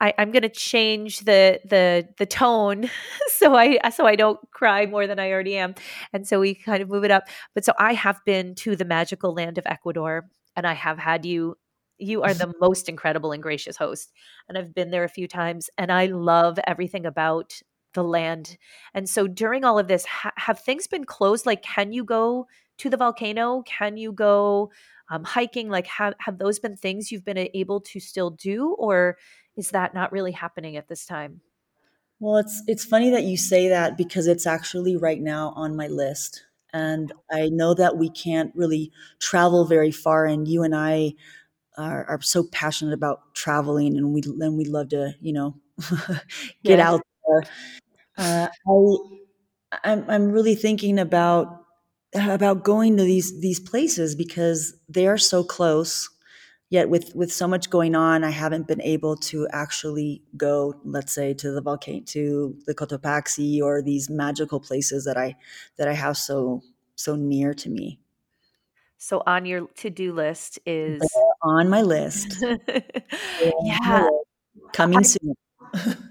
[0.00, 2.90] I, I'm going to change the the the tone
[3.28, 5.74] so I so I don't cry more than I already am,
[6.12, 7.24] and so we kind of move it up.
[7.54, 11.24] But so I have been to the magical land of Ecuador, and I have had
[11.24, 11.56] you.
[11.98, 14.12] You are the most incredible and gracious host,
[14.48, 17.54] and I've been there a few times, and I love everything about
[17.94, 18.56] the land.
[18.94, 21.46] And so during all of this, ha- have things been closed?
[21.46, 22.46] Like, can you go
[22.78, 23.62] to the volcano?
[23.62, 24.70] Can you go
[25.10, 25.68] um, hiking?
[25.68, 29.16] Like, have, have those been things you've been able to still do, or
[29.56, 31.40] is that not really happening at this time?
[32.20, 35.86] Well, it's it's funny that you say that because it's actually right now on my
[35.86, 41.14] list, and I know that we can't really travel very far, and you and I
[41.78, 45.56] are, are so passionate about traveling, and we and we love to, you know,
[46.62, 46.90] get yeah.
[46.90, 47.44] out there.
[48.18, 51.64] Uh, I I'm I'm really thinking about
[52.14, 56.10] about going to these these places because they are so close
[56.68, 61.12] yet with with so much going on i haven't been able to actually go let's
[61.12, 65.36] say to the volcano to the cotopaxi or these magical places that i
[65.76, 66.60] that i have so
[67.00, 67.98] so near to me.
[68.98, 72.36] So on your to-do list is They're on my list.
[73.62, 74.08] Yeah.
[74.72, 75.34] coming I, soon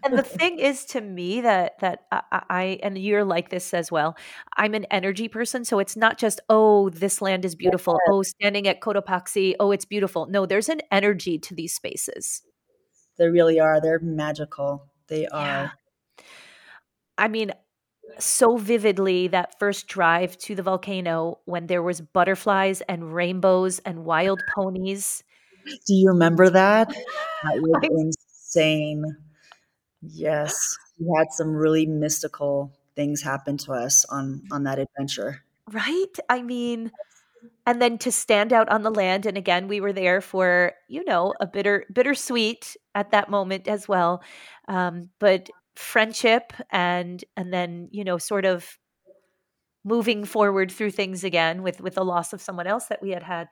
[0.03, 3.91] and the thing is to me that that I, I, and you're like this as
[3.91, 4.15] well
[4.57, 7.97] i'm an energy person so it's not just oh this land is beautiful.
[8.07, 8.13] Yeah.
[8.13, 9.55] oh standing at cotopaxi.
[9.59, 10.27] Oh it's beautiful.
[10.27, 12.41] No there's an energy to these spaces.
[13.17, 13.81] They really are.
[13.81, 14.87] They're magical.
[15.07, 15.45] They are.
[16.17, 16.23] Yeah.
[17.17, 17.51] i mean
[18.17, 24.03] so vividly that first drive to the volcano when there was butterflies and rainbows and
[24.03, 25.23] wild ponies.
[25.65, 26.89] Do you remember that?
[27.43, 28.17] That was
[28.51, 29.05] insane
[30.01, 35.43] Yes, we had some really mystical things happen to us on on that adventure.
[35.71, 36.15] Right?
[36.27, 36.91] I mean,
[37.65, 41.03] and then to stand out on the land and again we were there for, you
[41.05, 44.23] know, a bitter bittersweet at that moment as well.
[44.67, 48.77] Um, but friendship and and then, you know, sort of
[49.83, 53.23] moving forward through things again with with the loss of someone else that we had
[53.23, 53.47] had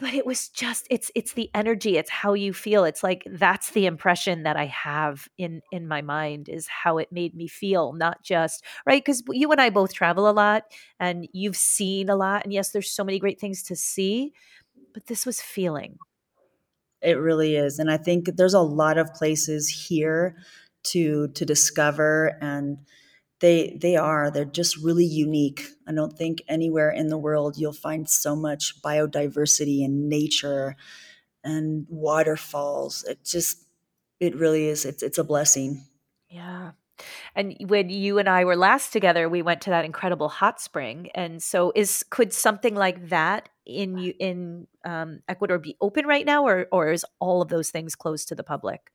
[0.00, 3.70] but it was just it's it's the energy it's how you feel it's like that's
[3.70, 7.92] the impression that i have in in my mind is how it made me feel
[7.92, 10.64] not just right because you and i both travel a lot
[10.98, 14.32] and you've seen a lot and yes there's so many great things to see
[14.92, 15.98] but this was feeling.
[17.00, 20.36] It really is and i think there's a lot of places here
[20.82, 22.78] to to discover and
[23.40, 27.72] they they are they're just really unique i don't think anywhere in the world you'll
[27.72, 30.76] find so much biodiversity and nature
[31.42, 33.66] and waterfalls it just
[34.20, 35.84] it really is it's it's a blessing
[36.28, 36.72] yeah
[37.34, 41.08] and when you and I were last together, we went to that incredible hot spring.
[41.14, 46.46] And so, is could something like that in in um, Ecuador be open right now,
[46.46, 48.92] or or is all of those things closed to the public?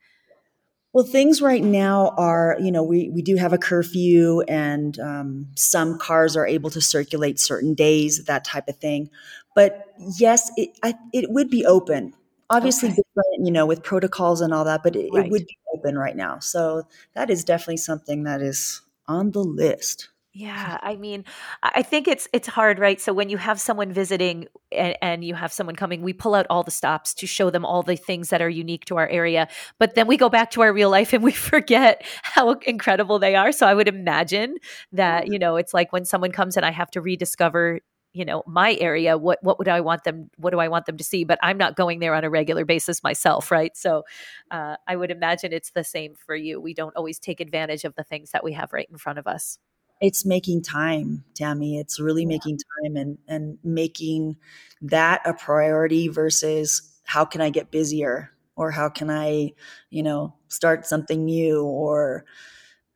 [0.95, 5.47] Well, things right now are, you know, we, we do have a curfew and um,
[5.57, 9.09] some cars are able to circulate certain days, that type of thing.
[9.55, 12.13] But yes, it, I, it would be open.
[12.49, 12.95] Obviously, okay.
[12.95, 15.25] different, you know, with protocols and all that, but it, right.
[15.25, 16.39] it would be open right now.
[16.39, 20.07] So that is definitely something that is on the list.
[20.37, 21.23] Yeah, I mean,
[21.63, 22.99] I think it's it's hard, right?
[22.99, 26.45] So when you have someone visiting and, and, you have someone coming, we pull out
[26.49, 29.47] all the stops to show them all the things that are unique to our area.
[29.79, 33.35] But then we go back to our real life and we forget how incredible they
[33.35, 33.51] are.
[33.53, 34.57] So I would imagine
[34.91, 37.79] that you know, it's like when someone comes and I have to rediscover
[38.13, 40.95] you know my area what what would i want them what do i want them
[40.95, 44.03] to see but i'm not going there on a regular basis myself right so
[44.51, 47.93] uh, i would imagine it's the same for you we don't always take advantage of
[47.95, 49.59] the things that we have right in front of us
[50.01, 51.79] it's making time, Tammy.
[51.79, 52.29] It's really yeah.
[52.29, 54.37] making time and and making
[54.81, 59.53] that a priority versus how can I get busier or how can I,
[59.89, 62.25] you know, start something new or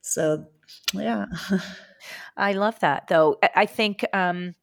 [0.01, 0.45] so
[0.93, 1.25] yeah.
[2.37, 3.37] I love that though.
[3.55, 4.55] I think um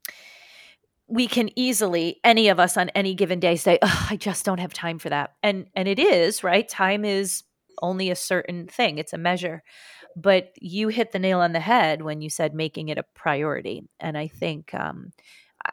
[1.08, 4.58] we can easily any of us on any given day say oh, i just don't
[4.58, 7.44] have time for that and and it is right time is
[7.82, 9.62] only a certain thing it's a measure
[10.16, 13.84] but you hit the nail on the head when you said making it a priority
[14.00, 15.12] and i think um,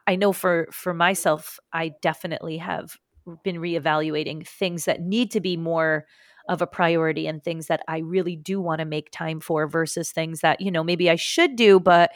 [0.07, 2.97] i know for for myself i definitely have
[3.43, 6.05] been reevaluating things that need to be more
[6.49, 10.11] of a priority and things that i really do want to make time for versus
[10.11, 12.11] things that you know maybe i should do but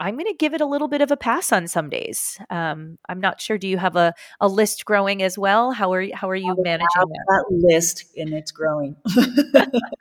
[0.00, 2.38] I'm going to give it a little bit of a pass on some days.
[2.50, 3.58] Um, I'm not sure.
[3.58, 5.70] Do you have a, a list growing as well?
[5.70, 7.24] How are how are you managing that?
[7.28, 8.04] that list?
[8.16, 8.96] And it's growing.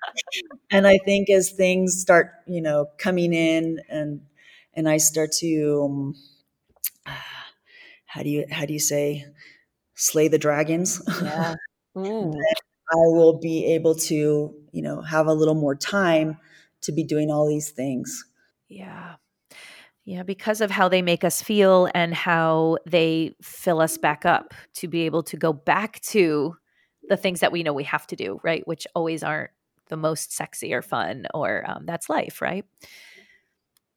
[0.72, 4.22] and I think as things start, you know, coming in, and
[4.74, 6.16] and I start to, um,
[8.06, 9.26] how do you how do you say,
[9.94, 11.02] slay the dragons?
[11.22, 11.56] Yeah.
[11.96, 16.38] I will be able to, you know, have a little more time
[16.82, 18.26] to be doing all these things.
[18.68, 19.16] Yeah.
[20.06, 24.54] Yeah, because of how they make us feel and how they fill us back up
[24.76, 26.58] to be able to go back to
[27.08, 28.68] the things that we know we have to do, right?
[28.68, 29.52] Which always aren't
[29.88, 32.66] the most sexy or fun, or um, that's life, right?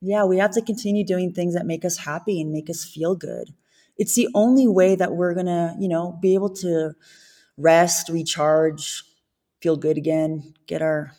[0.01, 3.17] Yeah, we have to continue doing things that make us happy and make us feel
[3.17, 3.55] good.
[3.97, 6.93] It's the only way that we're going to, you know, be able to
[7.57, 9.03] rest, recharge,
[9.61, 11.13] feel good again, get our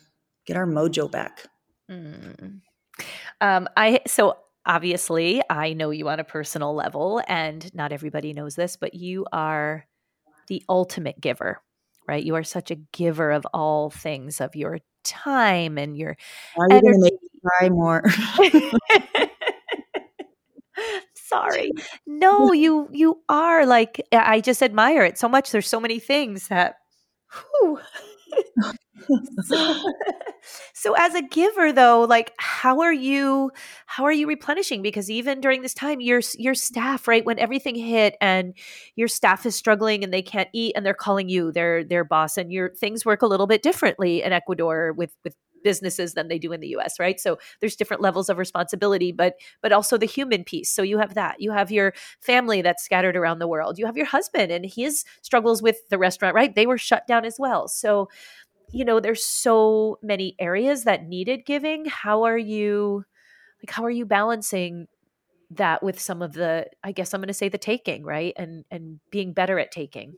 [0.46, 1.46] get our mojo back.
[1.90, 2.60] Mm.
[3.40, 4.36] Um, I so
[4.68, 9.26] obviously, I know you on a personal level, and not everybody knows this, but you
[9.32, 9.86] are
[10.48, 11.60] the ultimate giver,
[12.06, 12.22] right?
[12.22, 16.16] You are such a giver of all things, of your time and your
[16.70, 18.02] you going to make me cry more?
[21.14, 21.72] Sorry.
[22.06, 25.50] No, you you are like I just admire it so much.
[25.50, 26.76] There's so many things that
[27.32, 27.80] whew,
[30.74, 33.50] so, as a giver though like how are you
[33.86, 34.82] how are you replenishing?
[34.82, 38.54] Because even during this time your your staff right when everything hit and
[38.96, 42.36] your staff is struggling and they can't eat and they're calling you their their boss
[42.36, 46.38] and your things work a little bit differently in Ecuador with with businesses than they
[46.38, 47.18] do in the US, right?
[47.18, 50.70] So there's different levels of responsibility, but but also the human piece.
[50.70, 51.40] So you have that.
[51.40, 53.78] You have your family that's scattered around the world.
[53.78, 56.54] You have your husband and his struggles with the restaurant, right?
[56.54, 57.68] They were shut down as well.
[57.68, 58.08] So
[58.70, 63.04] you know there's so many areas that needed giving how are you
[63.62, 64.86] like how are you balancing
[65.50, 68.64] that with some of the i guess i'm going to say the taking right and
[68.70, 70.14] and being better at taking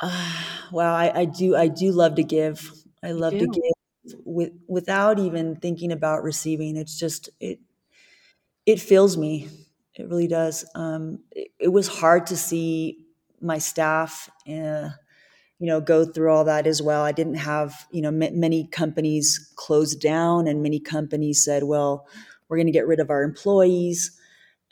[0.00, 0.32] uh,
[0.72, 3.72] well I, I do i do love to give i love to give
[4.24, 7.60] with without even thinking about receiving it's just it
[8.66, 9.48] it fills me
[9.94, 12.98] it really does um it, it was hard to see
[13.40, 14.90] my staff uh,
[15.58, 18.66] you know go through all that as well i didn't have you know m- many
[18.68, 22.06] companies closed down and many companies said well
[22.48, 24.18] we're going to get rid of our employees.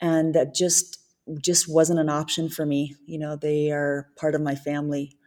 [0.01, 0.99] And that just,
[1.41, 2.95] just wasn't an option for me.
[3.05, 5.17] You know, they are part of my family.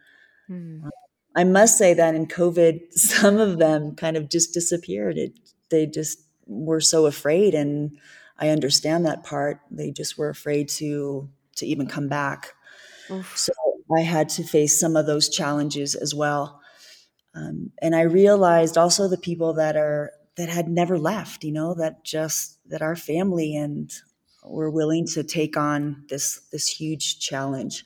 [0.49, 0.89] Mm.
[1.35, 5.17] I must say that in COVID, some of them kind of just disappeared.
[5.17, 5.33] It,
[5.69, 7.97] they just were so afraid, and
[8.37, 9.61] I understand that part.
[9.69, 12.53] They just were afraid to to even come back.
[13.09, 13.37] Oof.
[13.37, 13.51] So
[13.95, 16.61] I had to face some of those challenges as well.
[17.35, 21.73] Um, and I realized also the people that are that had never left, you know,
[21.75, 23.91] that just that our family and
[24.43, 27.85] were willing to take on this this huge challenge.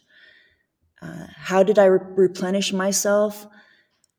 [1.01, 3.47] Uh, how did I re- replenish myself?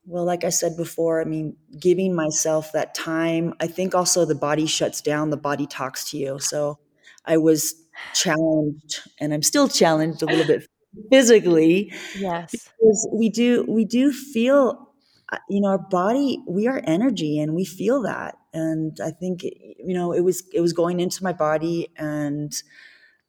[0.05, 3.55] Well, like I said before, I mean, giving myself that time.
[3.61, 6.39] I think also the body shuts down, the body talks to you.
[6.39, 6.79] So
[7.25, 7.75] I was
[8.15, 10.69] challenged, and I'm still challenged a little bit
[11.11, 11.93] physically.
[12.15, 14.91] Yes, because we do we do feel,
[15.33, 16.41] uh, you know, our body.
[16.47, 18.37] We are energy, and we feel that.
[18.55, 22.55] And I think you know, it was it was going into my body, and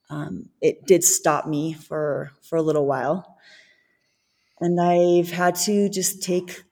[0.10, 3.37] um, it did stop me for for a little while
[4.60, 6.64] and I've had to just take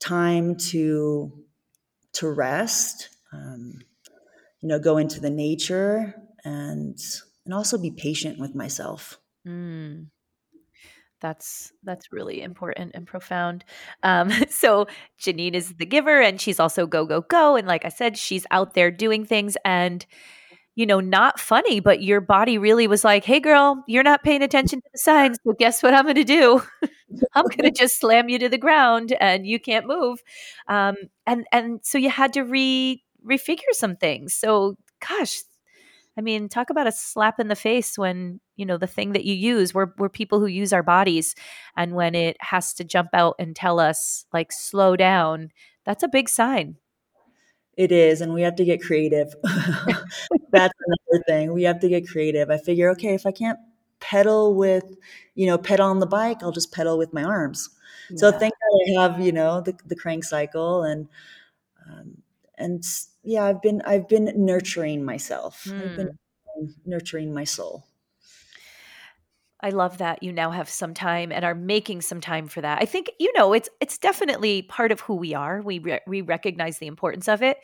[0.00, 1.32] time to
[2.14, 3.80] to rest, um,
[4.60, 6.14] you know, go into the nature
[6.44, 6.98] and
[7.44, 9.18] and also be patient with myself.
[9.46, 10.06] Mm.
[11.20, 13.64] That's that's really important and profound.
[14.02, 14.86] Um, so
[15.20, 18.46] Janine is the giver, and she's also go go go, and like I said, she's
[18.50, 20.04] out there doing things and
[20.74, 24.42] you know, not funny, but your body really was like, hey, girl, you're not paying
[24.42, 25.38] attention to the signs.
[25.46, 26.62] So guess what I'm going to do?
[27.34, 30.20] I'm going to just slam you to the ground and you can't move.
[30.68, 30.96] Um,
[31.26, 34.34] and, and so you had to re refigure some things.
[34.34, 35.42] So, gosh,
[36.16, 39.24] I mean, talk about a slap in the face when, you know, the thing that
[39.24, 41.34] you use, we're, we're people who use our bodies.
[41.76, 45.50] And when it has to jump out and tell us, like, slow down,
[45.84, 46.76] that's a big sign.
[47.82, 49.34] It is, and we have to get creative.
[50.52, 51.52] That's another thing.
[51.52, 52.48] We have to get creative.
[52.48, 53.58] I figure, okay, if I can't
[53.98, 54.84] pedal with,
[55.34, 57.70] you know, pedal on the bike, I'll just pedal with my arms.
[58.08, 58.16] Yeah.
[58.18, 61.08] So thank God I have, you know, the, the Krankcycle and,
[61.88, 62.18] um,
[62.56, 62.84] and
[63.24, 65.66] yeah, I've been, I've been nurturing myself.
[65.66, 66.18] I've been
[66.56, 66.66] hmm.
[66.84, 67.84] nurturing my soul.
[69.62, 72.82] I love that you now have some time and are making some time for that.
[72.82, 75.62] I think you know it's it's definitely part of who we are.
[75.62, 77.58] We re- we recognize the importance of it.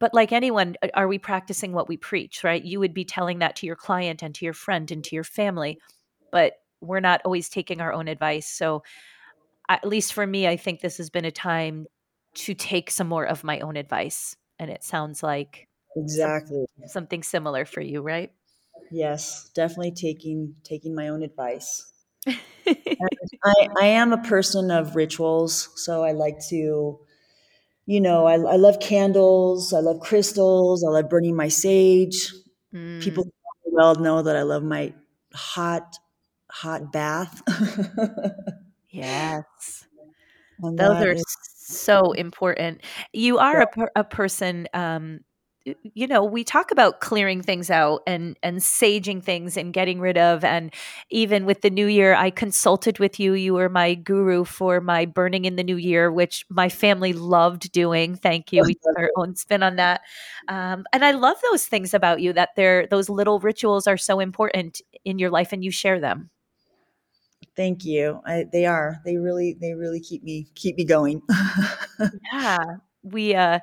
[0.00, 2.62] But like anyone, are we practicing what we preach, right?
[2.62, 5.24] You would be telling that to your client and to your friend and to your
[5.24, 5.78] family,
[6.32, 8.46] but we're not always taking our own advice.
[8.46, 8.82] So
[9.68, 11.86] at least for me, I think this has been a time
[12.34, 14.36] to take some more of my own advice.
[14.58, 18.32] And it sounds like exactly something similar for you, right?
[18.90, 21.92] Yes, definitely taking taking my own advice.
[22.26, 27.00] I, I am a person of rituals, so I like to,
[27.86, 32.32] you know, I, I love candles, I love crystals, I love burning my sage.
[32.72, 33.00] Mm.
[33.00, 33.26] People
[33.64, 34.94] well know that I love my
[35.34, 35.96] hot,
[36.50, 37.42] hot bath.
[38.90, 39.86] yes,
[40.62, 41.24] and those are is-
[41.66, 42.82] so important.
[43.12, 43.66] You are yeah.
[43.96, 45.20] a, a person um,
[45.82, 50.18] you know we talk about clearing things out and and saging things and getting rid
[50.18, 50.72] of and
[51.10, 53.32] even with the new year i consulted with you.
[53.34, 57.72] You were my guru for my burning in the new year which my family loved
[57.72, 58.14] doing.
[58.14, 58.62] Thank you.
[58.62, 60.02] We took our own spin on that.
[60.48, 64.20] Um, and i love those things about you that they're those little rituals are so
[64.20, 66.30] important in your life and you share them.
[67.56, 68.20] Thank you.
[68.26, 69.00] I, they are.
[69.04, 71.22] They really they really keep me keep me going.
[72.32, 72.58] Yeah.
[73.04, 73.60] We uh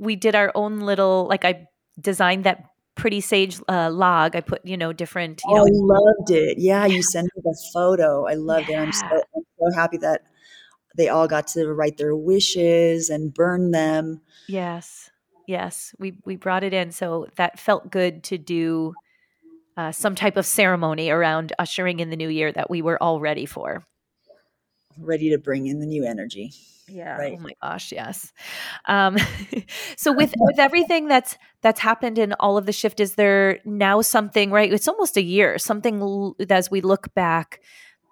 [0.00, 1.68] we did our own little like I
[2.00, 2.64] designed that
[2.96, 4.34] pretty sage uh, log.
[4.34, 5.42] I put you know different.
[5.46, 6.58] You oh, know, I loved it.
[6.58, 8.26] Yeah, you sent me the photo.
[8.26, 8.82] I loved yeah.
[8.82, 8.86] it.
[8.86, 10.22] I'm so, I'm so happy that
[10.96, 14.22] they all got to write their wishes and burn them.
[14.48, 15.10] Yes,
[15.46, 18.94] yes, we we brought it in, so that felt good to do.
[19.76, 23.18] Uh, some type of ceremony around ushering in the new year that we were all
[23.18, 23.82] ready for.
[24.98, 26.52] Ready to bring in the new energy.
[26.90, 27.16] Yeah.
[27.16, 27.34] Right.
[27.38, 28.32] Oh my gosh, yes.
[28.86, 29.16] Um,
[29.96, 34.00] so with with everything that's that's happened in all of the shift, is there now
[34.00, 34.72] something right?
[34.72, 35.58] It's almost a year.
[35.58, 37.60] Something as we look back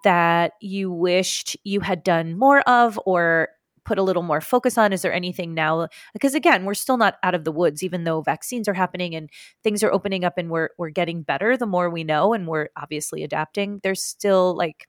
[0.03, 3.49] that you wished you had done more of, or
[3.85, 4.93] put a little more focus on?
[4.93, 5.87] Is there anything now?
[6.13, 9.29] Because again, we're still not out of the woods, even though vaccines are happening and
[9.63, 12.69] things are opening up, and we're we're getting better the more we know, and we're
[12.77, 13.79] obviously adapting.
[13.83, 14.87] There's still like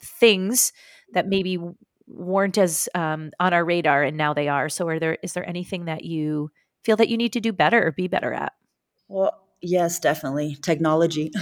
[0.00, 0.72] things
[1.12, 1.58] that maybe
[2.06, 4.68] weren't as um, on our radar and now they are.
[4.68, 6.50] So are there is there anything that you
[6.84, 8.52] feel that you need to do better or be better at?
[9.08, 10.56] Well yes definitely.
[10.62, 11.30] Technology.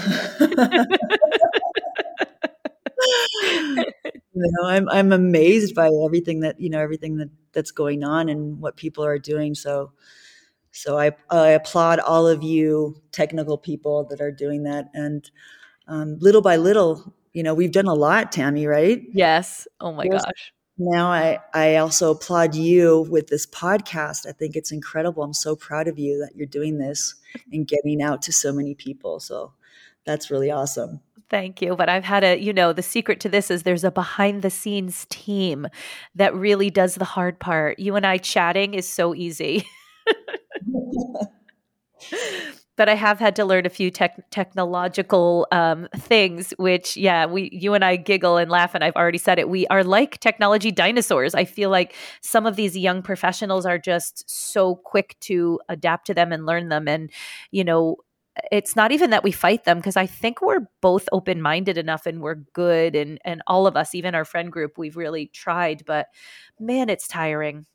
[4.34, 8.28] You know i'm i'm amazed by everything that you know everything that that's going on
[8.30, 9.54] and what people are doing.
[9.54, 9.92] So
[10.72, 14.90] So I, I applaud all of you technical people that are doing that.
[14.94, 15.30] And
[15.86, 19.02] um, little by little, you know, we've done a lot, Tammy, right?
[19.12, 19.66] Yes.
[19.80, 20.52] Oh my There's, gosh.
[20.78, 24.26] Now I, I also applaud you with this podcast.
[24.26, 25.22] I think it's incredible.
[25.22, 27.14] I'm so proud of you that you're doing this
[27.52, 29.20] and getting out to so many people.
[29.20, 29.52] So
[30.04, 31.00] that's really awesome.
[31.30, 31.76] Thank you.
[31.76, 34.50] But I've had a, you know, the secret to this is there's a behind the
[34.50, 35.66] scenes team
[36.14, 37.78] that really does the hard part.
[37.78, 39.64] You and I chatting is so easy.
[42.76, 47.50] but I have had to learn a few tech- technological um, things, which, yeah, we,
[47.52, 49.48] you and I giggle and laugh, and I've already said it.
[49.48, 51.34] We are like technology dinosaurs.
[51.34, 56.14] I feel like some of these young professionals are just so quick to adapt to
[56.14, 57.10] them and learn them, and
[57.50, 57.96] you know,
[58.50, 62.06] it's not even that we fight them because I think we're both open minded enough
[62.06, 65.84] and we're good and and all of us, even our friend group, we've really tried.
[65.86, 66.06] But
[66.58, 67.66] man, it's tiring.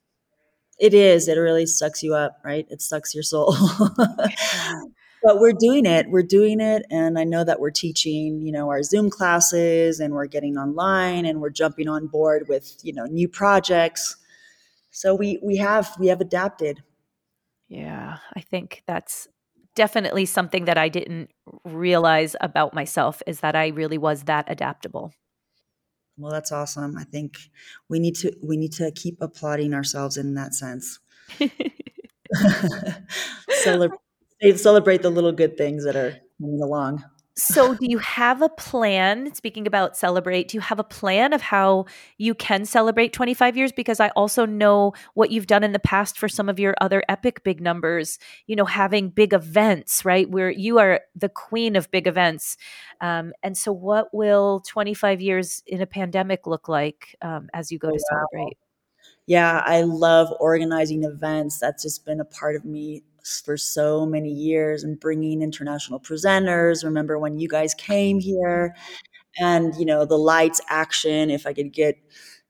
[0.79, 1.27] It is.
[1.27, 2.65] It really sucks you up, right?
[2.69, 3.55] It sucks your soul.
[5.23, 6.09] but we're doing it.
[6.09, 10.13] We're doing it, and I know that we're teaching, you know, our Zoom classes, and
[10.13, 14.17] we're getting online, and we're jumping on board with, you know, new projects.
[14.91, 16.83] So we we have we have adapted.
[17.67, 19.27] Yeah, I think that's
[19.75, 21.29] definitely something that I didn't
[21.63, 25.13] realize about myself is that I really was that adaptable.
[26.17, 26.97] Well, that's awesome.
[26.97, 27.37] I think
[27.89, 30.99] we need to we need to keep applauding ourselves in that sense.
[33.49, 33.99] celebrate,
[34.57, 37.03] celebrate the little good things that are coming along
[37.37, 41.41] so do you have a plan speaking about celebrate do you have a plan of
[41.41, 41.85] how
[42.17, 43.71] you can celebrate 25 years?
[43.71, 47.03] Because i also know what you've done in the past for some of your other
[47.07, 48.17] epic big numbers
[48.47, 50.29] you know having big events right?
[50.29, 52.57] Where you are the queen of big events.
[53.01, 57.77] Um, and so what will 25 years in a pandemic look like um, as you
[57.77, 58.57] go oh, to celebrate?
[59.25, 61.59] Yeah i love organizing events.
[61.59, 63.03] That's just been a part of me
[63.45, 66.83] for so many years and bringing international presenters.
[66.83, 68.75] Remember when you guys came here
[69.39, 71.97] and, you know, the lights, action, if I could get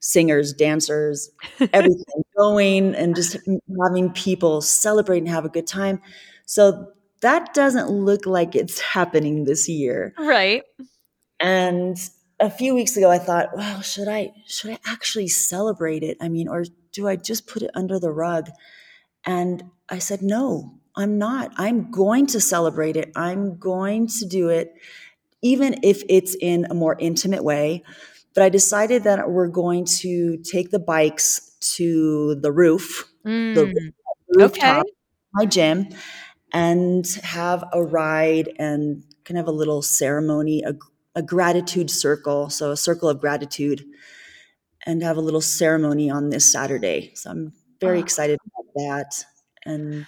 [0.00, 1.30] singers, dancers,
[1.72, 3.36] everything going and just
[3.82, 6.00] having people celebrate and have a good time.
[6.46, 10.14] So that doesn't look like it's happening this year.
[10.18, 10.62] Right.
[11.40, 11.96] And
[12.40, 16.16] a few weeks ago I thought, well, should I should I actually celebrate it?
[16.20, 18.48] I mean, or do I just put it under the rug?
[19.24, 21.52] And I said, no, I'm not.
[21.56, 23.12] I'm going to celebrate it.
[23.14, 24.74] I'm going to do it,
[25.42, 27.84] even if it's in a more intimate way.
[28.34, 33.54] But I decided that we're going to take the bikes to the roof, mm.
[33.54, 33.92] the
[34.28, 34.90] rooftop, okay.
[35.32, 35.88] my gym,
[36.52, 40.74] and have a ride and kind of a little ceremony, a,
[41.14, 42.50] a gratitude circle.
[42.50, 43.84] So, a circle of gratitude,
[44.86, 47.12] and have a little ceremony on this Saturday.
[47.14, 48.02] So, I'm very oh.
[48.02, 49.24] excited about that
[49.64, 50.06] and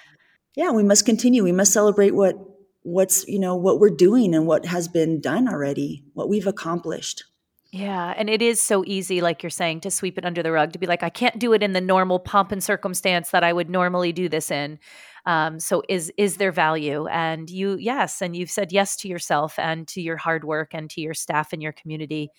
[0.56, 1.44] yeah we must continue.
[1.44, 2.34] We must celebrate what
[2.82, 7.24] what's you know what we're doing and what has been done already what we've accomplished.
[7.72, 10.72] Yeah and it is so easy like you're saying to sweep it under the rug
[10.72, 13.52] to be like i can't do it in the normal pomp and circumstance that i
[13.52, 14.78] would normally do this in.
[15.26, 17.06] Um, so is is there value?
[17.06, 20.88] And you yes and you've said yes to yourself and to your hard work and
[20.90, 22.30] to your staff and your community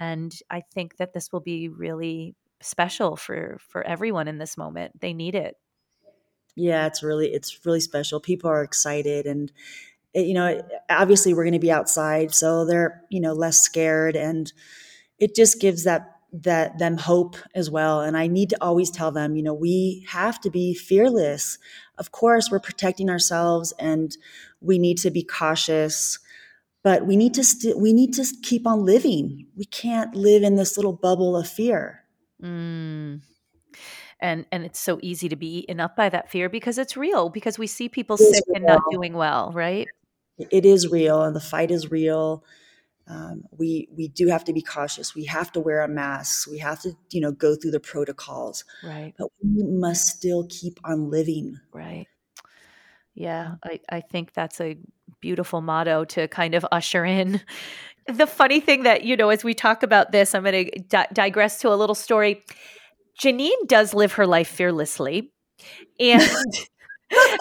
[0.00, 2.34] and i think that this will be really
[2.64, 5.00] special for for everyone in this moment.
[5.00, 5.56] They need it.
[6.56, 8.20] Yeah, it's really it's really special.
[8.20, 9.52] People are excited and
[10.12, 14.14] it, you know, obviously we're going to be outside, so they're, you know, less scared
[14.14, 14.52] and
[15.18, 19.12] it just gives that that them hope as well and i need to always tell
[19.12, 21.58] them you know we have to be fearless.
[21.96, 24.16] Of course we're protecting ourselves and
[24.60, 26.18] we need to be cautious
[26.82, 29.46] but we need to st- we need to keep on living.
[29.56, 32.03] We can't live in this little bubble of fear
[32.42, 33.20] mm,
[34.20, 37.28] and and it's so easy to be eaten up by that fear because it's real
[37.28, 38.56] because we see people sick real.
[38.56, 39.86] and not doing well right?
[40.38, 42.44] It is real and the fight is real.
[43.06, 45.14] Um, we we do have to be cautious.
[45.14, 48.64] We have to wear a mask we have to you know go through the protocols.
[48.82, 49.14] Right.
[49.18, 51.60] But we must still keep on living.
[51.72, 52.06] Right.
[53.14, 54.76] Yeah i i think that's a
[55.20, 57.40] beautiful motto to kind of usher in
[58.06, 61.06] the funny thing that you know as we talk about this i'm going to di-
[61.12, 62.44] digress to a little story
[63.20, 65.32] Janine does live her life fearlessly.
[66.00, 66.22] And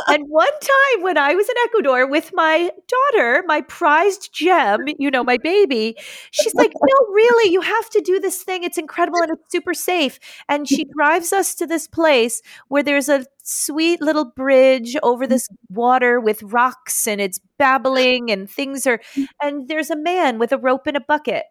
[0.07, 5.09] and one time when I was in Ecuador with my daughter, my prized gem, you
[5.09, 5.95] know, my baby,
[6.31, 8.63] she's like, No, really, you have to do this thing.
[8.63, 10.19] It's incredible and it's super safe.
[10.49, 15.47] And she drives us to this place where there's a sweet little bridge over this
[15.47, 15.75] mm-hmm.
[15.75, 19.27] water with rocks and it's babbling and things are, mm.
[19.41, 21.45] and there's a man with a rope and a bucket.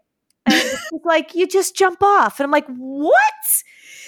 [0.90, 2.38] She's like, you just jump off.
[2.38, 3.22] And I'm like, what?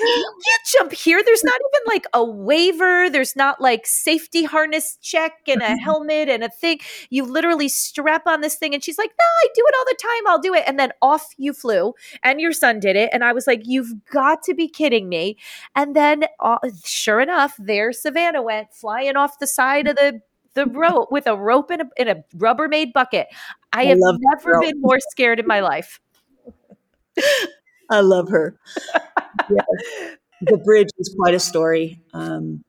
[0.01, 0.07] You
[0.45, 1.23] can't jump here.
[1.25, 3.09] There's not even like a waiver.
[3.11, 6.81] There's not like safety harness check and a helmet and a thing.
[7.11, 8.75] You literally strap on this thing.
[8.75, 10.27] And she's like, no, I do it all the time.
[10.27, 10.65] I'll do it.
[10.67, 13.11] And then off you flew and your son did it.
[13.13, 15.37] And I was like, you've got to be kidding me.
[15.77, 20.21] And then uh, sure enough, there Savannah went flying off the side of the
[20.55, 23.27] the rope with a rope in a, in a Rubbermaid bucket.
[23.73, 26.01] I, I have never been more scared in my life.
[27.91, 28.59] I love her.
[30.41, 32.01] The bridge is quite a story.
[32.13, 32.65] Um,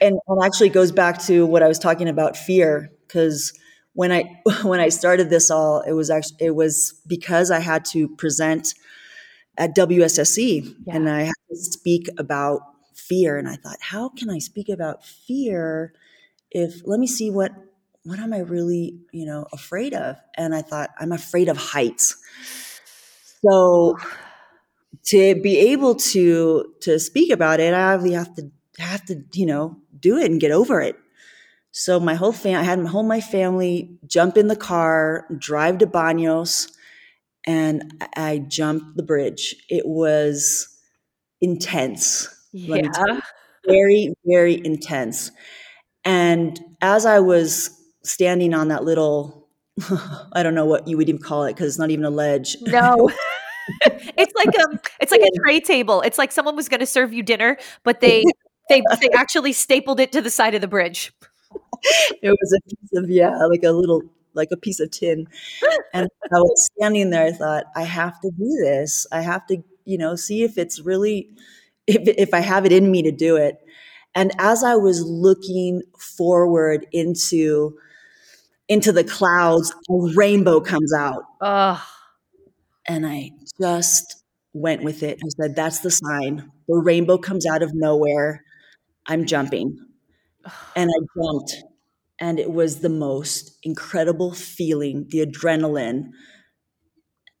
[0.00, 2.90] and, and actually goes back to what I was talking about fear.
[3.08, 3.52] Cause
[3.94, 7.84] when I, when I started this all, it was actually, it was because I had
[7.86, 8.74] to present
[9.58, 10.96] at WSSC yeah.
[10.96, 12.62] and I had to speak about
[12.94, 13.36] fear.
[13.36, 15.92] And I thought, how can I speak about fear
[16.50, 17.52] if, let me see what,
[18.04, 20.16] what am I really, you know, afraid of?
[20.36, 22.16] And I thought, I'm afraid of heights.
[23.44, 23.96] So
[25.04, 29.46] to be able to to speak about it, I obviously have to have to you
[29.46, 30.96] know do it and get over it.
[31.72, 35.78] So my whole fam, I had my whole my family jump in the car, drive
[35.78, 36.68] to Banos,
[37.46, 39.56] and I jumped the bridge.
[39.68, 40.68] It was
[41.40, 42.28] intense.
[42.52, 42.90] Yeah,
[43.66, 45.30] very very intense.
[46.04, 47.70] And as I was
[48.04, 49.48] standing on that little,
[50.32, 52.56] I don't know what you would even call it because it's not even a ledge.
[52.62, 53.10] No.
[53.86, 56.00] Um, it's like a it's like a tray table.
[56.02, 58.24] It's like someone was going to serve you dinner, but they
[58.68, 61.12] they they actually stapled it to the side of the bridge.
[62.22, 64.02] It was a piece of yeah, like a little
[64.34, 65.26] like a piece of tin.
[65.92, 67.26] And I was standing there.
[67.26, 69.06] I thought, I have to do this.
[69.12, 71.30] I have to, you know, see if it's really
[71.86, 73.58] if if I have it in me to do it.
[74.14, 77.76] And as I was looking forward into
[78.68, 81.24] into the clouds, a rainbow comes out.
[81.40, 81.84] Oh.
[82.86, 83.30] And I
[83.60, 84.22] just
[84.52, 85.18] went with it.
[85.24, 86.50] I said, That's the sign.
[86.68, 88.44] The rainbow comes out of nowhere.
[89.06, 89.78] I'm jumping.
[90.76, 91.56] And I jumped.
[92.20, 96.10] And it was the most incredible feeling, the adrenaline.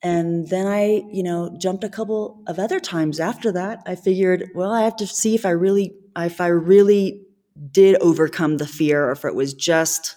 [0.02, 3.82] And then I, you know, jumped a couple of other times after that.
[3.86, 7.22] I figured, well, I have to see if I really, if I really
[7.70, 10.16] did overcome the fear or if it was just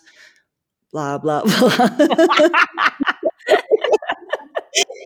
[0.92, 2.85] blah, blah, blah.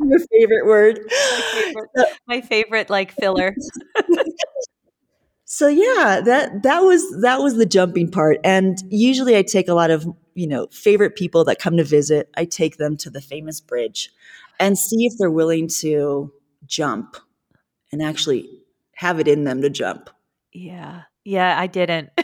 [0.09, 0.99] Your favorite word.
[1.09, 1.89] My favorite,
[2.27, 3.55] my favorite like filler.
[5.45, 8.37] so yeah, that that was that was the jumping part.
[8.43, 12.29] And usually I take a lot of, you know, favorite people that come to visit.
[12.35, 14.11] I take them to the famous bridge
[14.59, 16.31] and see if they're willing to
[16.65, 17.17] jump
[17.91, 18.49] and actually
[18.93, 20.09] have it in them to jump.
[20.51, 21.03] Yeah.
[21.23, 22.09] Yeah, I didn't.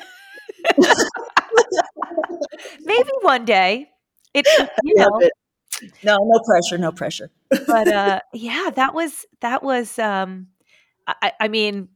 [2.82, 3.90] Maybe one day.
[4.34, 4.46] It
[4.84, 5.30] you know,
[6.04, 7.30] no, no pressure, no pressure.
[7.68, 9.98] but uh, yeah, that was that was.
[10.00, 10.48] Um,
[11.08, 11.90] I, I mean,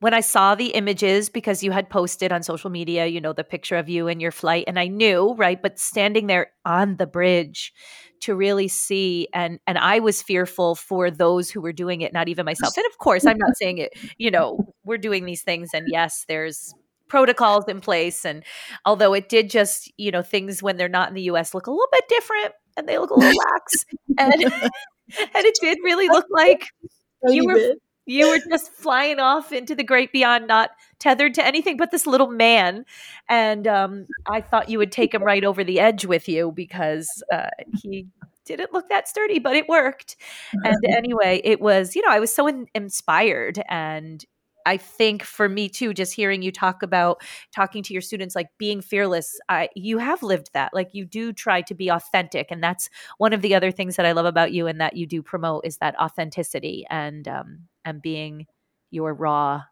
[0.00, 3.44] when I saw the images because you had posted on social media, you know, the
[3.44, 5.60] picture of you and your flight, and I knew, right?
[5.60, 7.72] But standing there on the bridge
[8.20, 12.28] to really see and and I was fearful for those who were doing it, not
[12.28, 12.76] even myself.
[12.76, 16.24] And of course, I'm not saying it, you know, we're doing these things and yes,
[16.28, 16.74] there's
[17.08, 18.44] protocols in place and
[18.84, 21.70] although it did just, you know, things when they're not in the US look a
[21.70, 23.84] little bit different and they look a little lax.
[24.18, 26.68] And and it did really look like
[27.28, 27.74] you were
[28.06, 32.06] you were just flying off into the great beyond, not tethered to anything but this
[32.06, 32.84] little man.
[33.28, 37.08] And um, I thought you would take him right over the edge with you because
[37.32, 37.50] uh,
[37.80, 38.06] he
[38.44, 40.16] didn't look that sturdy, but it worked.
[40.64, 44.24] And anyway, it was, you know, I was so in- inspired and
[44.66, 47.22] I think for me too, just hearing you talk about
[47.54, 50.72] talking to your students, like being fearless, I, you have lived that.
[50.74, 52.88] Like you do try to be authentic, and that's
[53.18, 55.66] one of the other things that I love about you, and that you do promote
[55.66, 58.46] is that authenticity and um, and being
[58.90, 59.62] your raw,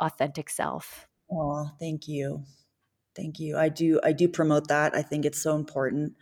[0.00, 1.08] authentic self.
[1.30, 2.44] Oh, thank you,
[3.16, 3.56] thank you.
[3.56, 4.94] I do, I do promote that.
[4.94, 6.14] I think it's so important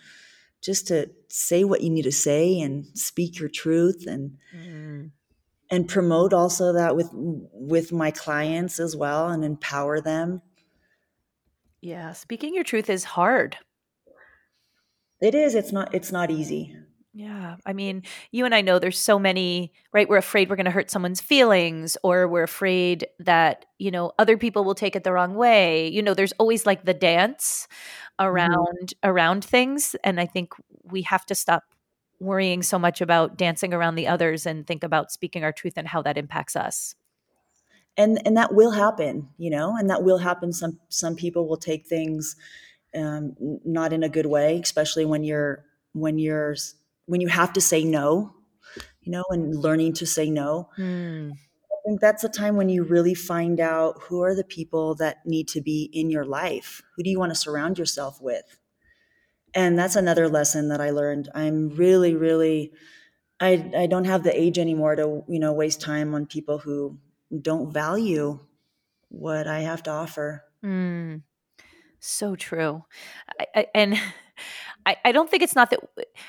[0.62, 4.36] just to say what you need to say and speak your truth and.
[4.54, 5.10] Mm
[5.70, 10.42] and promote also that with with my clients as well and empower them
[11.80, 13.56] yeah speaking your truth is hard
[15.20, 16.74] it is it's not it's not easy
[17.12, 20.64] yeah i mean you and i know there's so many right we're afraid we're going
[20.64, 25.02] to hurt someone's feelings or we're afraid that you know other people will take it
[25.02, 27.66] the wrong way you know there's always like the dance
[28.20, 28.28] mm-hmm.
[28.28, 29.10] around mm-hmm.
[29.10, 30.52] around things and i think
[30.84, 31.64] we have to stop
[32.20, 35.88] worrying so much about dancing around the others and think about speaking our truth and
[35.88, 36.94] how that impacts us
[37.96, 41.56] and and that will happen you know and that will happen some some people will
[41.56, 42.36] take things
[42.94, 46.54] um, not in a good way especially when you're when you're
[47.06, 48.34] when you have to say no
[49.02, 50.68] you know, and learning to say no.
[50.78, 51.32] Mm.
[51.32, 55.24] I think that's a time when you really find out who are the people that
[55.24, 56.82] need to be in your life.
[56.96, 58.59] Who do you want to surround yourself with?
[59.54, 61.28] And that's another lesson that I learned.
[61.34, 62.72] I'm really, really,
[63.40, 66.98] I, I don't have the age anymore to, you know, waste time on people who
[67.40, 68.38] don't value
[69.08, 70.44] what I have to offer.
[70.64, 71.22] Mm,
[71.98, 72.84] so true.
[73.38, 74.00] I, I, and
[74.86, 75.80] I, I don't think it's not that,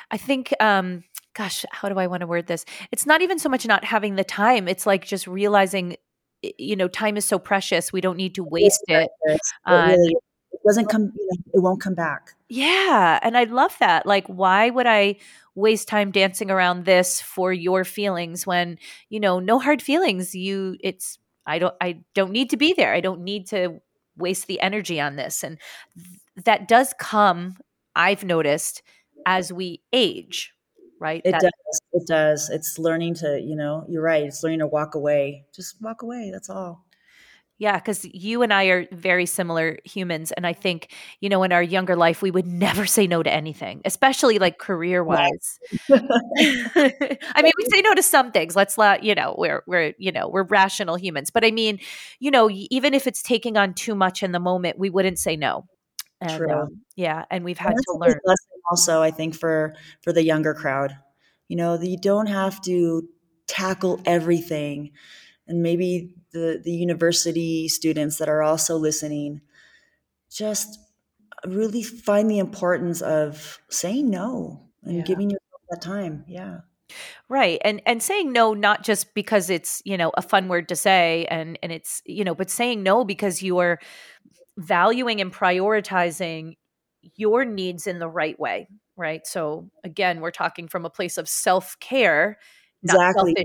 [0.09, 1.03] I think, um,
[1.33, 2.65] gosh, how do I want to word this?
[2.91, 4.67] It's not even so much not having the time.
[4.67, 5.95] It's like just realizing,
[6.41, 7.93] you know, time is so precious.
[7.93, 9.09] We don't need to waste it.
[9.23, 10.23] it, really, it
[10.65, 12.31] doesn't come, you know, it won't come back.
[12.49, 13.19] Yeah.
[13.21, 14.05] And I love that.
[14.05, 15.17] Like, why would I
[15.55, 18.77] waste time dancing around this for your feelings when,
[19.09, 20.33] you know, no hard feelings.
[20.33, 22.93] You, it's, I don't, I don't need to be there.
[22.93, 23.81] I don't need to
[24.17, 25.43] waste the energy on this.
[25.43, 25.57] And
[25.95, 27.57] th- that does come,
[27.95, 28.81] I've noticed,
[29.25, 30.53] as we age,
[30.99, 31.21] right?
[31.25, 31.81] It that- does.
[31.93, 32.49] It does.
[32.49, 34.23] It's learning to, you know, you're right.
[34.23, 35.45] It's learning to walk away.
[35.53, 36.29] Just walk away.
[36.31, 36.85] That's all.
[37.61, 40.31] Yeah, because you and I are very similar humans.
[40.31, 43.31] And I think, you know, in our younger life, we would never say no to
[43.31, 45.59] anything, especially like career wise.
[45.91, 48.55] I mean, we say no to some things.
[48.55, 51.29] Let's let, you know, we're, we're, you know, we're rational humans.
[51.29, 51.79] But I mean,
[52.19, 55.35] you know, even if it's taking on too much in the moment, we wouldn't say
[55.35, 55.67] no.
[56.19, 56.51] And, True.
[56.51, 57.25] Um, yeah.
[57.29, 58.19] And we've had and to learn.
[58.71, 60.97] Also, I think for, for the younger crowd,
[61.47, 63.07] you know, you don't have to
[63.45, 64.93] tackle everything
[65.47, 69.41] and maybe the, the university students that are also listening,
[70.31, 70.79] just
[71.45, 75.03] really find the importance of saying no and yeah.
[75.03, 76.23] giving yourself that time.
[76.27, 76.59] Yeah.
[77.29, 77.59] Right.
[77.63, 81.25] And and saying no not just because it's, you know, a fun word to say
[81.29, 83.79] and and it's, you know, but saying no because you are
[84.57, 86.57] valuing and prioritizing
[87.15, 88.67] your needs in the right way,
[88.97, 89.25] right?
[89.25, 92.37] So again, we're talking from a place of self-care
[92.83, 93.35] exactly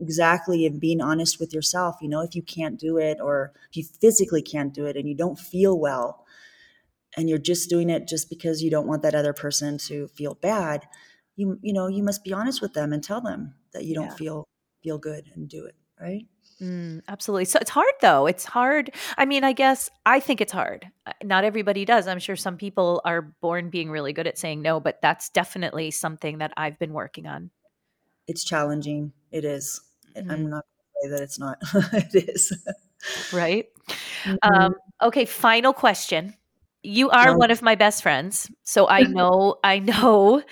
[0.00, 3.76] exactly and being honest with yourself you know if you can't do it or if
[3.76, 6.24] you physically can't do it and you don't feel well
[7.16, 10.34] and you're just doing it just because you don't want that other person to feel
[10.34, 10.86] bad
[11.36, 14.06] you you know you must be honest with them and tell them that you don't
[14.06, 14.14] yeah.
[14.14, 14.48] feel
[14.82, 16.26] feel good and do it right
[16.60, 17.46] Mm, absolutely.
[17.46, 18.26] So it's hard though.
[18.26, 18.92] It's hard.
[19.16, 20.86] I mean, I guess I think it's hard.
[21.06, 22.06] Uh, not everybody does.
[22.06, 25.90] I'm sure some people are born being really good at saying no, but that's definitely
[25.90, 27.50] something that I've been working on
[28.30, 29.12] it's challenging.
[29.32, 29.80] It is.
[30.16, 30.30] Mm-hmm.
[30.30, 31.58] I'm not going to say that it's not.
[31.92, 32.56] it is.
[33.32, 33.66] right.
[34.24, 34.34] Mm-hmm.
[34.42, 35.24] Um, okay.
[35.24, 36.34] Final question.
[36.82, 40.42] You are one of my best friends, so I know I know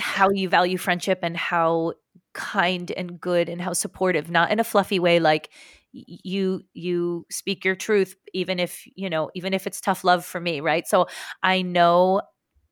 [0.00, 1.92] how you value friendship and how
[2.32, 4.30] kind and good and how supportive.
[4.30, 5.50] Not in a fluffy way, like
[5.92, 10.38] you you speak your truth even if you know even if it's tough love for
[10.38, 11.06] me right so
[11.42, 12.20] i know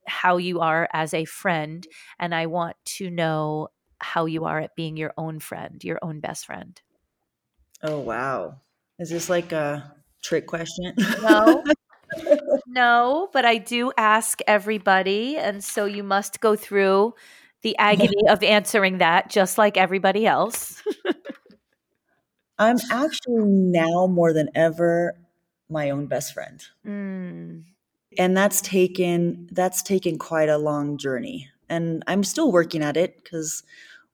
[0.06, 1.86] how you are as a friend
[2.18, 3.68] and i want to know
[4.00, 6.80] how you are at being your own friend, your own best friend.
[7.82, 8.60] Oh, wow.
[8.98, 10.94] Is this like a trick question?
[11.22, 11.64] No.
[12.66, 15.36] no, but I do ask everybody.
[15.36, 17.14] And so you must go through
[17.62, 20.82] the agony of answering that just like everybody else.
[22.58, 25.14] I'm actually now more than ever
[25.68, 26.62] my own best friend.
[26.86, 27.64] Mm.
[28.18, 33.16] And that's taken that's taken quite a long journey and I'm still working at it
[33.22, 33.62] because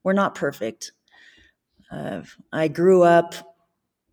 [0.03, 0.93] we're not perfect.
[1.91, 2.23] Uh,
[2.53, 3.35] I grew up,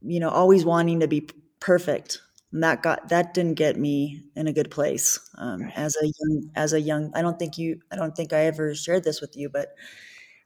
[0.01, 1.29] you know, always wanting to be
[1.59, 2.21] perfect.
[2.51, 6.51] And that got that didn't get me in a good place um, as a young
[6.55, 7.11] as a young.
[7.15, 7.81] I don't think you.
[7.91, 9.75] I don't think I ever shared this with you, but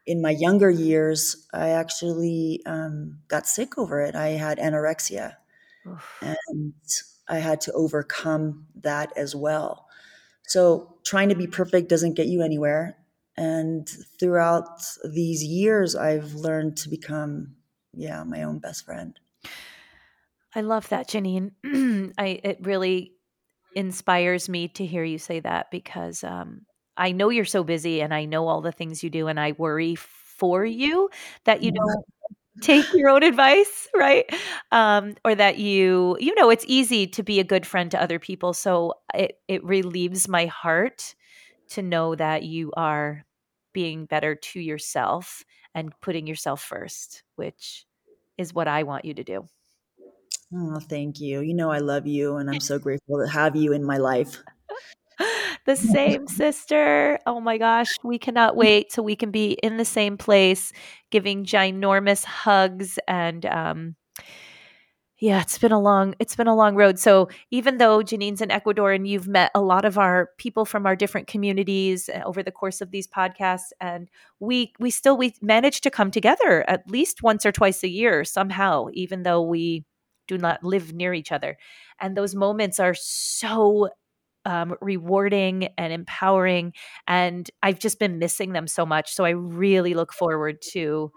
[0.06, 4.16] in my younger years, I actually um, got sick over it.
[4.16, 5.36] I had anorexia,
[5.88, 6.20] Oof.
[6.22, 6.74] and
[7.28, 9.88] I had to overcome that as well.
[10.48, 12.98] So trying to be perfect doesn't get you anywhere.
[13.36, 13.88] And
[14.20, 17.56] throughout these years, I've learned to become,
[17.94, 19.20] yeah, my own best friend.
[20.56, 21.52] I love that, Janine.
[22.18, 23.14] I it really
[23.76, 26.62] inspires me to hear you say that because um,
[26.96, 29.54] I know you're so busy and I know all the things you do, and I
[29.54, 31.10] worry for you
[31.46, 32.06] that you don't
[32.62, 34.26] take your own advice right?
[34.72, 38.20] Um, or that you you know it's easy to be a good friend to other
[38.20, 41.16] people so it it relieves my heart
[41.70, 43.26] to know that you are
[43.74, 45.44] being better to yourself
[45.74, 47.86] and putting yourself first which
[48.38, 49.48] is what i want you to do.
[50.56, 51.42] Oh thank you.
[51.42, 54.44] You know i love you and i'm so grateful to have you in my life
[55.66, 57.20] the same sister.
[57.26, 60.72] Oh my gosh, we cannot wait till we can be in the same place,
[61.12, 63.96] giving ginormous hugs and um,
[65.20, 67.00] Yeah, it's been a long it's been a long road.
[67.00, 70.86] So even though Janine's in Ecuador and you've met a lot of our people from
[70.86, 74.10] our different communities uh, over the course of these podcasts and
[74.40, 78.26] we we still we manage to come together at least once or twice a year
[78.26, 79.86] somehow even though we
[80.28, 81.58] do not live near each other.
[82.00, 83.90] And those moments are so
[84.46, 86.74] um, rewarding and empowering
[87.08, 89.14] and I've just been missing them so much.
[89.14, 91.12] So I really look forward to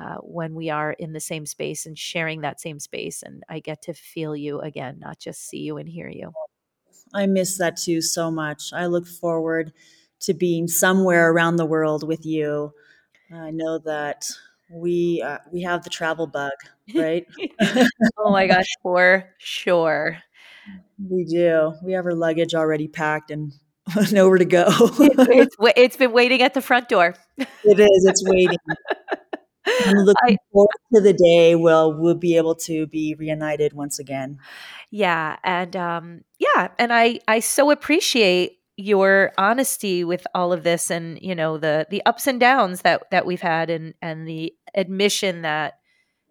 [0.00, 3.22] uh, when we are in the same space and sharing that same space.
[3.22, 6.32] And I get to feel you again, not just see you and hear you.
[7.14, 8.72] I miss that too so much.
[8.72, 9.72] I look forward
[10.20, 12.72] to being somewhere around the world with you.
[13.32, 14.28] I know that
[14.70, 16.52] we uh, we have the travel bug,
[16.94, 17.26] right?
[18.18, 20.18] oh my gosh, for sure.
[20.98, 21.74] We do.
[21.82, 23.52] We have our luggage already packed and
[24.12, 24.66] nowhere to go.
[24.68, 27.14] it's, it's, been waiting at the front door.
[27.36, 28.04] It is.
[28.04, 28.58] It's waiting.
[29.66, 33.98] I'm looking I, forward to the day where we'll be able to be reunited once
[33.98, 34.38] again.
[34.90, 40.90] Yeah, and um, yeah, and I I so appreciate your honesty with all of this,
[40.90, 44.54] and you know the the ups and downs that that we've had, and and the
[44.74, 45.77] admission that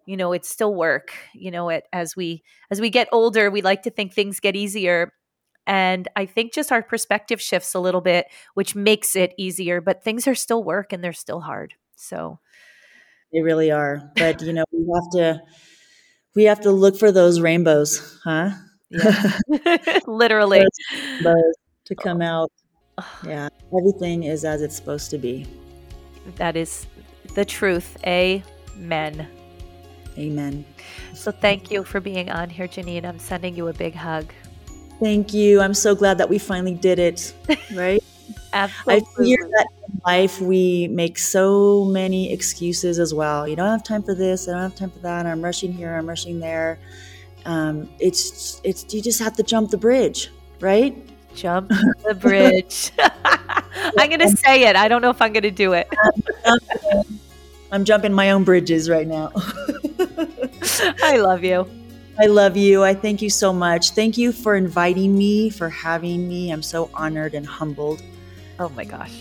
[0.08, 1.12] you know it's still work.
[1.34, 4.56] You know, it as we as we get older, we like to think things get
[4.56, 5.12] easier.
[5.66, 10.02] And I think just our perspective shifts a little bit, which makes it easier, but
[10.02, 11.74] things are still work and they're still hard.
[11.94, 12.38] So,
[13.34, 14.10] they really are.
[14.16, 15.42] But you know, we have to
[16.34, 18.52] we have to look for those rainbows, huh?
[18.88, 19.38] Yeah.
[20.06, 20.64] Literally.
[20.90, 21.54] Rainbows
[21.84, 22.02] to oh.
[22.02, 22.50] come out.
[23.26, 23.50] Yeah.
[23.78, 25.46] Everything is as it's supposed to be.
[26.36, 26.86] That is
[27.34, 27.98] the truth.
[28.06, 29.28] Amen.
[30.18, 30.64] Amen.
[31.14, 33.04] So thank you for being on here, Janine.
[33.04, 34.32] I'm sending you a big hug.
[35.00, 35.60] Thank you.
[35.60, 37.32] I'm so glad that we finally did it.
[37.74, 38.02] Right?
[38.52, 38.94] Absolutely.
[38.94, 43.46] I fear that in life we make so many excuses as well.
[43.46, 44.48] You don't have time for this.
[44.48, 45.26] I don't have time for that.
[45.26, 45.94] I'm rushing here.
[45.94, 46.78] I'm rushing there.
[47.44, 50.96] Um, it's it's you just have to jump the bridge, right?
[51.34, 51.70] Jump
[52.06, 52.90] the bridge.
[52.98, 54.76] I'm going to say it.
[54.76, 55.88] I don't know if I'm going to do it.
[57.70, 59.32] I'm jumping my own bridges right now.
[61.02, 61.68] I love you.
[62.20, 62.82] I love you.
[62.82, 63.90] I thank you so much.
[63.90, 66.50] Thank you for inviting me, for having me.
[66.50, 68.02] I'm so honored and humbled.
[68.58, 69.12] Oh my gosh.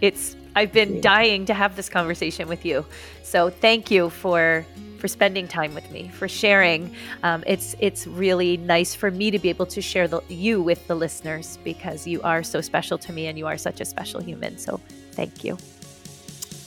[0.00, 2.86] It's I've been dying to have this conversation with you.
[3.22, 4.64] So thank you for
[4.98, 6.94] for spending time with me, for sharing.
[7.22, 10.86] Um, it's it's really nice for me to be able to share the, you with
[10.86, 14.22] the listeners because you are so special to me and you are such a special
[14.22, 14.56] human.
[14.56, 14.80] So
[15.12, 15.58] thank you.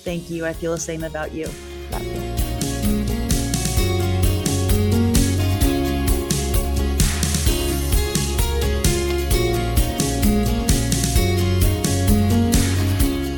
[0.09, 0.43] Thank you.
[0.43, 1.45] I feel the same about you.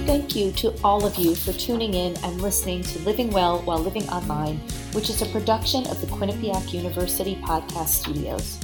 [0.07, 3.79] Thank you to all of you for tuning in and listening to Living Well While
[3.79, 4.59] Living Online,
[4.93, 8.57] which is a production of the Quinnipiac University Podcast Studios.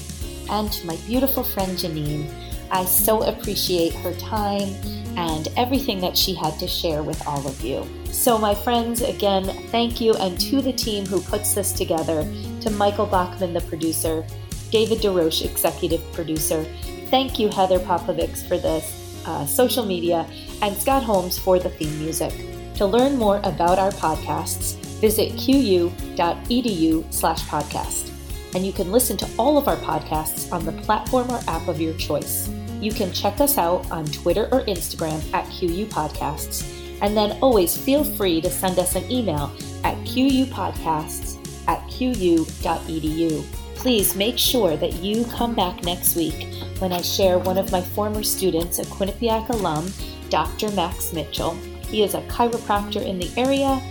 [0.49, 4.75] And to my beautiful friend Janine, I so appreciate her time
[5.17, 7.85] and everything that she had to share with all of you.
[8.11, 10.13] So, my friends, again, thank you.
[10.15, 12.27] And to the team who puts this together,
[12.61, 14.25] to Michael Bachman, the producer,
[14.71, 16.63] David DeRoche, executive producer,
[17.09, 20.25] thank you, Heather Popovics, for this uh, social media,
[20.61, 22.33] and Scott Holmes for the theme music.
[22.75, 28.16] To learn more about our podcasts, visit qu.edu slash podcast.
[28.55, 31.81] And you can listen to all of our podcasts on the platform or app of
[31.81, 32.49] your choice.
[32.79, 36.73] You can check us out on Twitter or Instagram at QU Podcasts.
[37.01, 39.51] And then always feel free to send us an email
[39.83, 41.37] at qupodcasts
[41.67, 43.43] at qu.edu.
[43.75, 47.81] Please make sure that you come back next week when I share one of my
[47.81, 49.91] former students, a Quinnipiac alum,
[50.29, 50.71] Dr.
[50.71, 51.53] Max Mitchell.
[51.87, 53.81] He is a chiropractor in the area,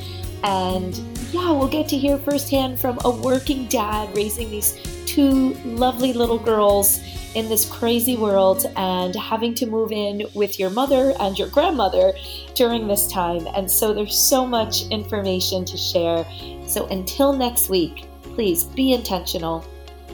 [0.43, 0.95] and
[1.33, 6.39] yeah, we'll get to hear firsthand from a working dad raising these two lovely little
[6.39, 7.01] girls
[7.35, 12.13] in this crazy world and having to move in with your mother and your grandmother
[12.55, 13.47] during this time.
[13.55, 16.27] And so there's so much information to share.
[16.67, 19.65] So until next week, please be intentional,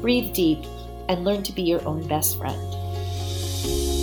[0.01, 0.65] breathe deep,
[1.09, 4.02] and learn to be your own best friend.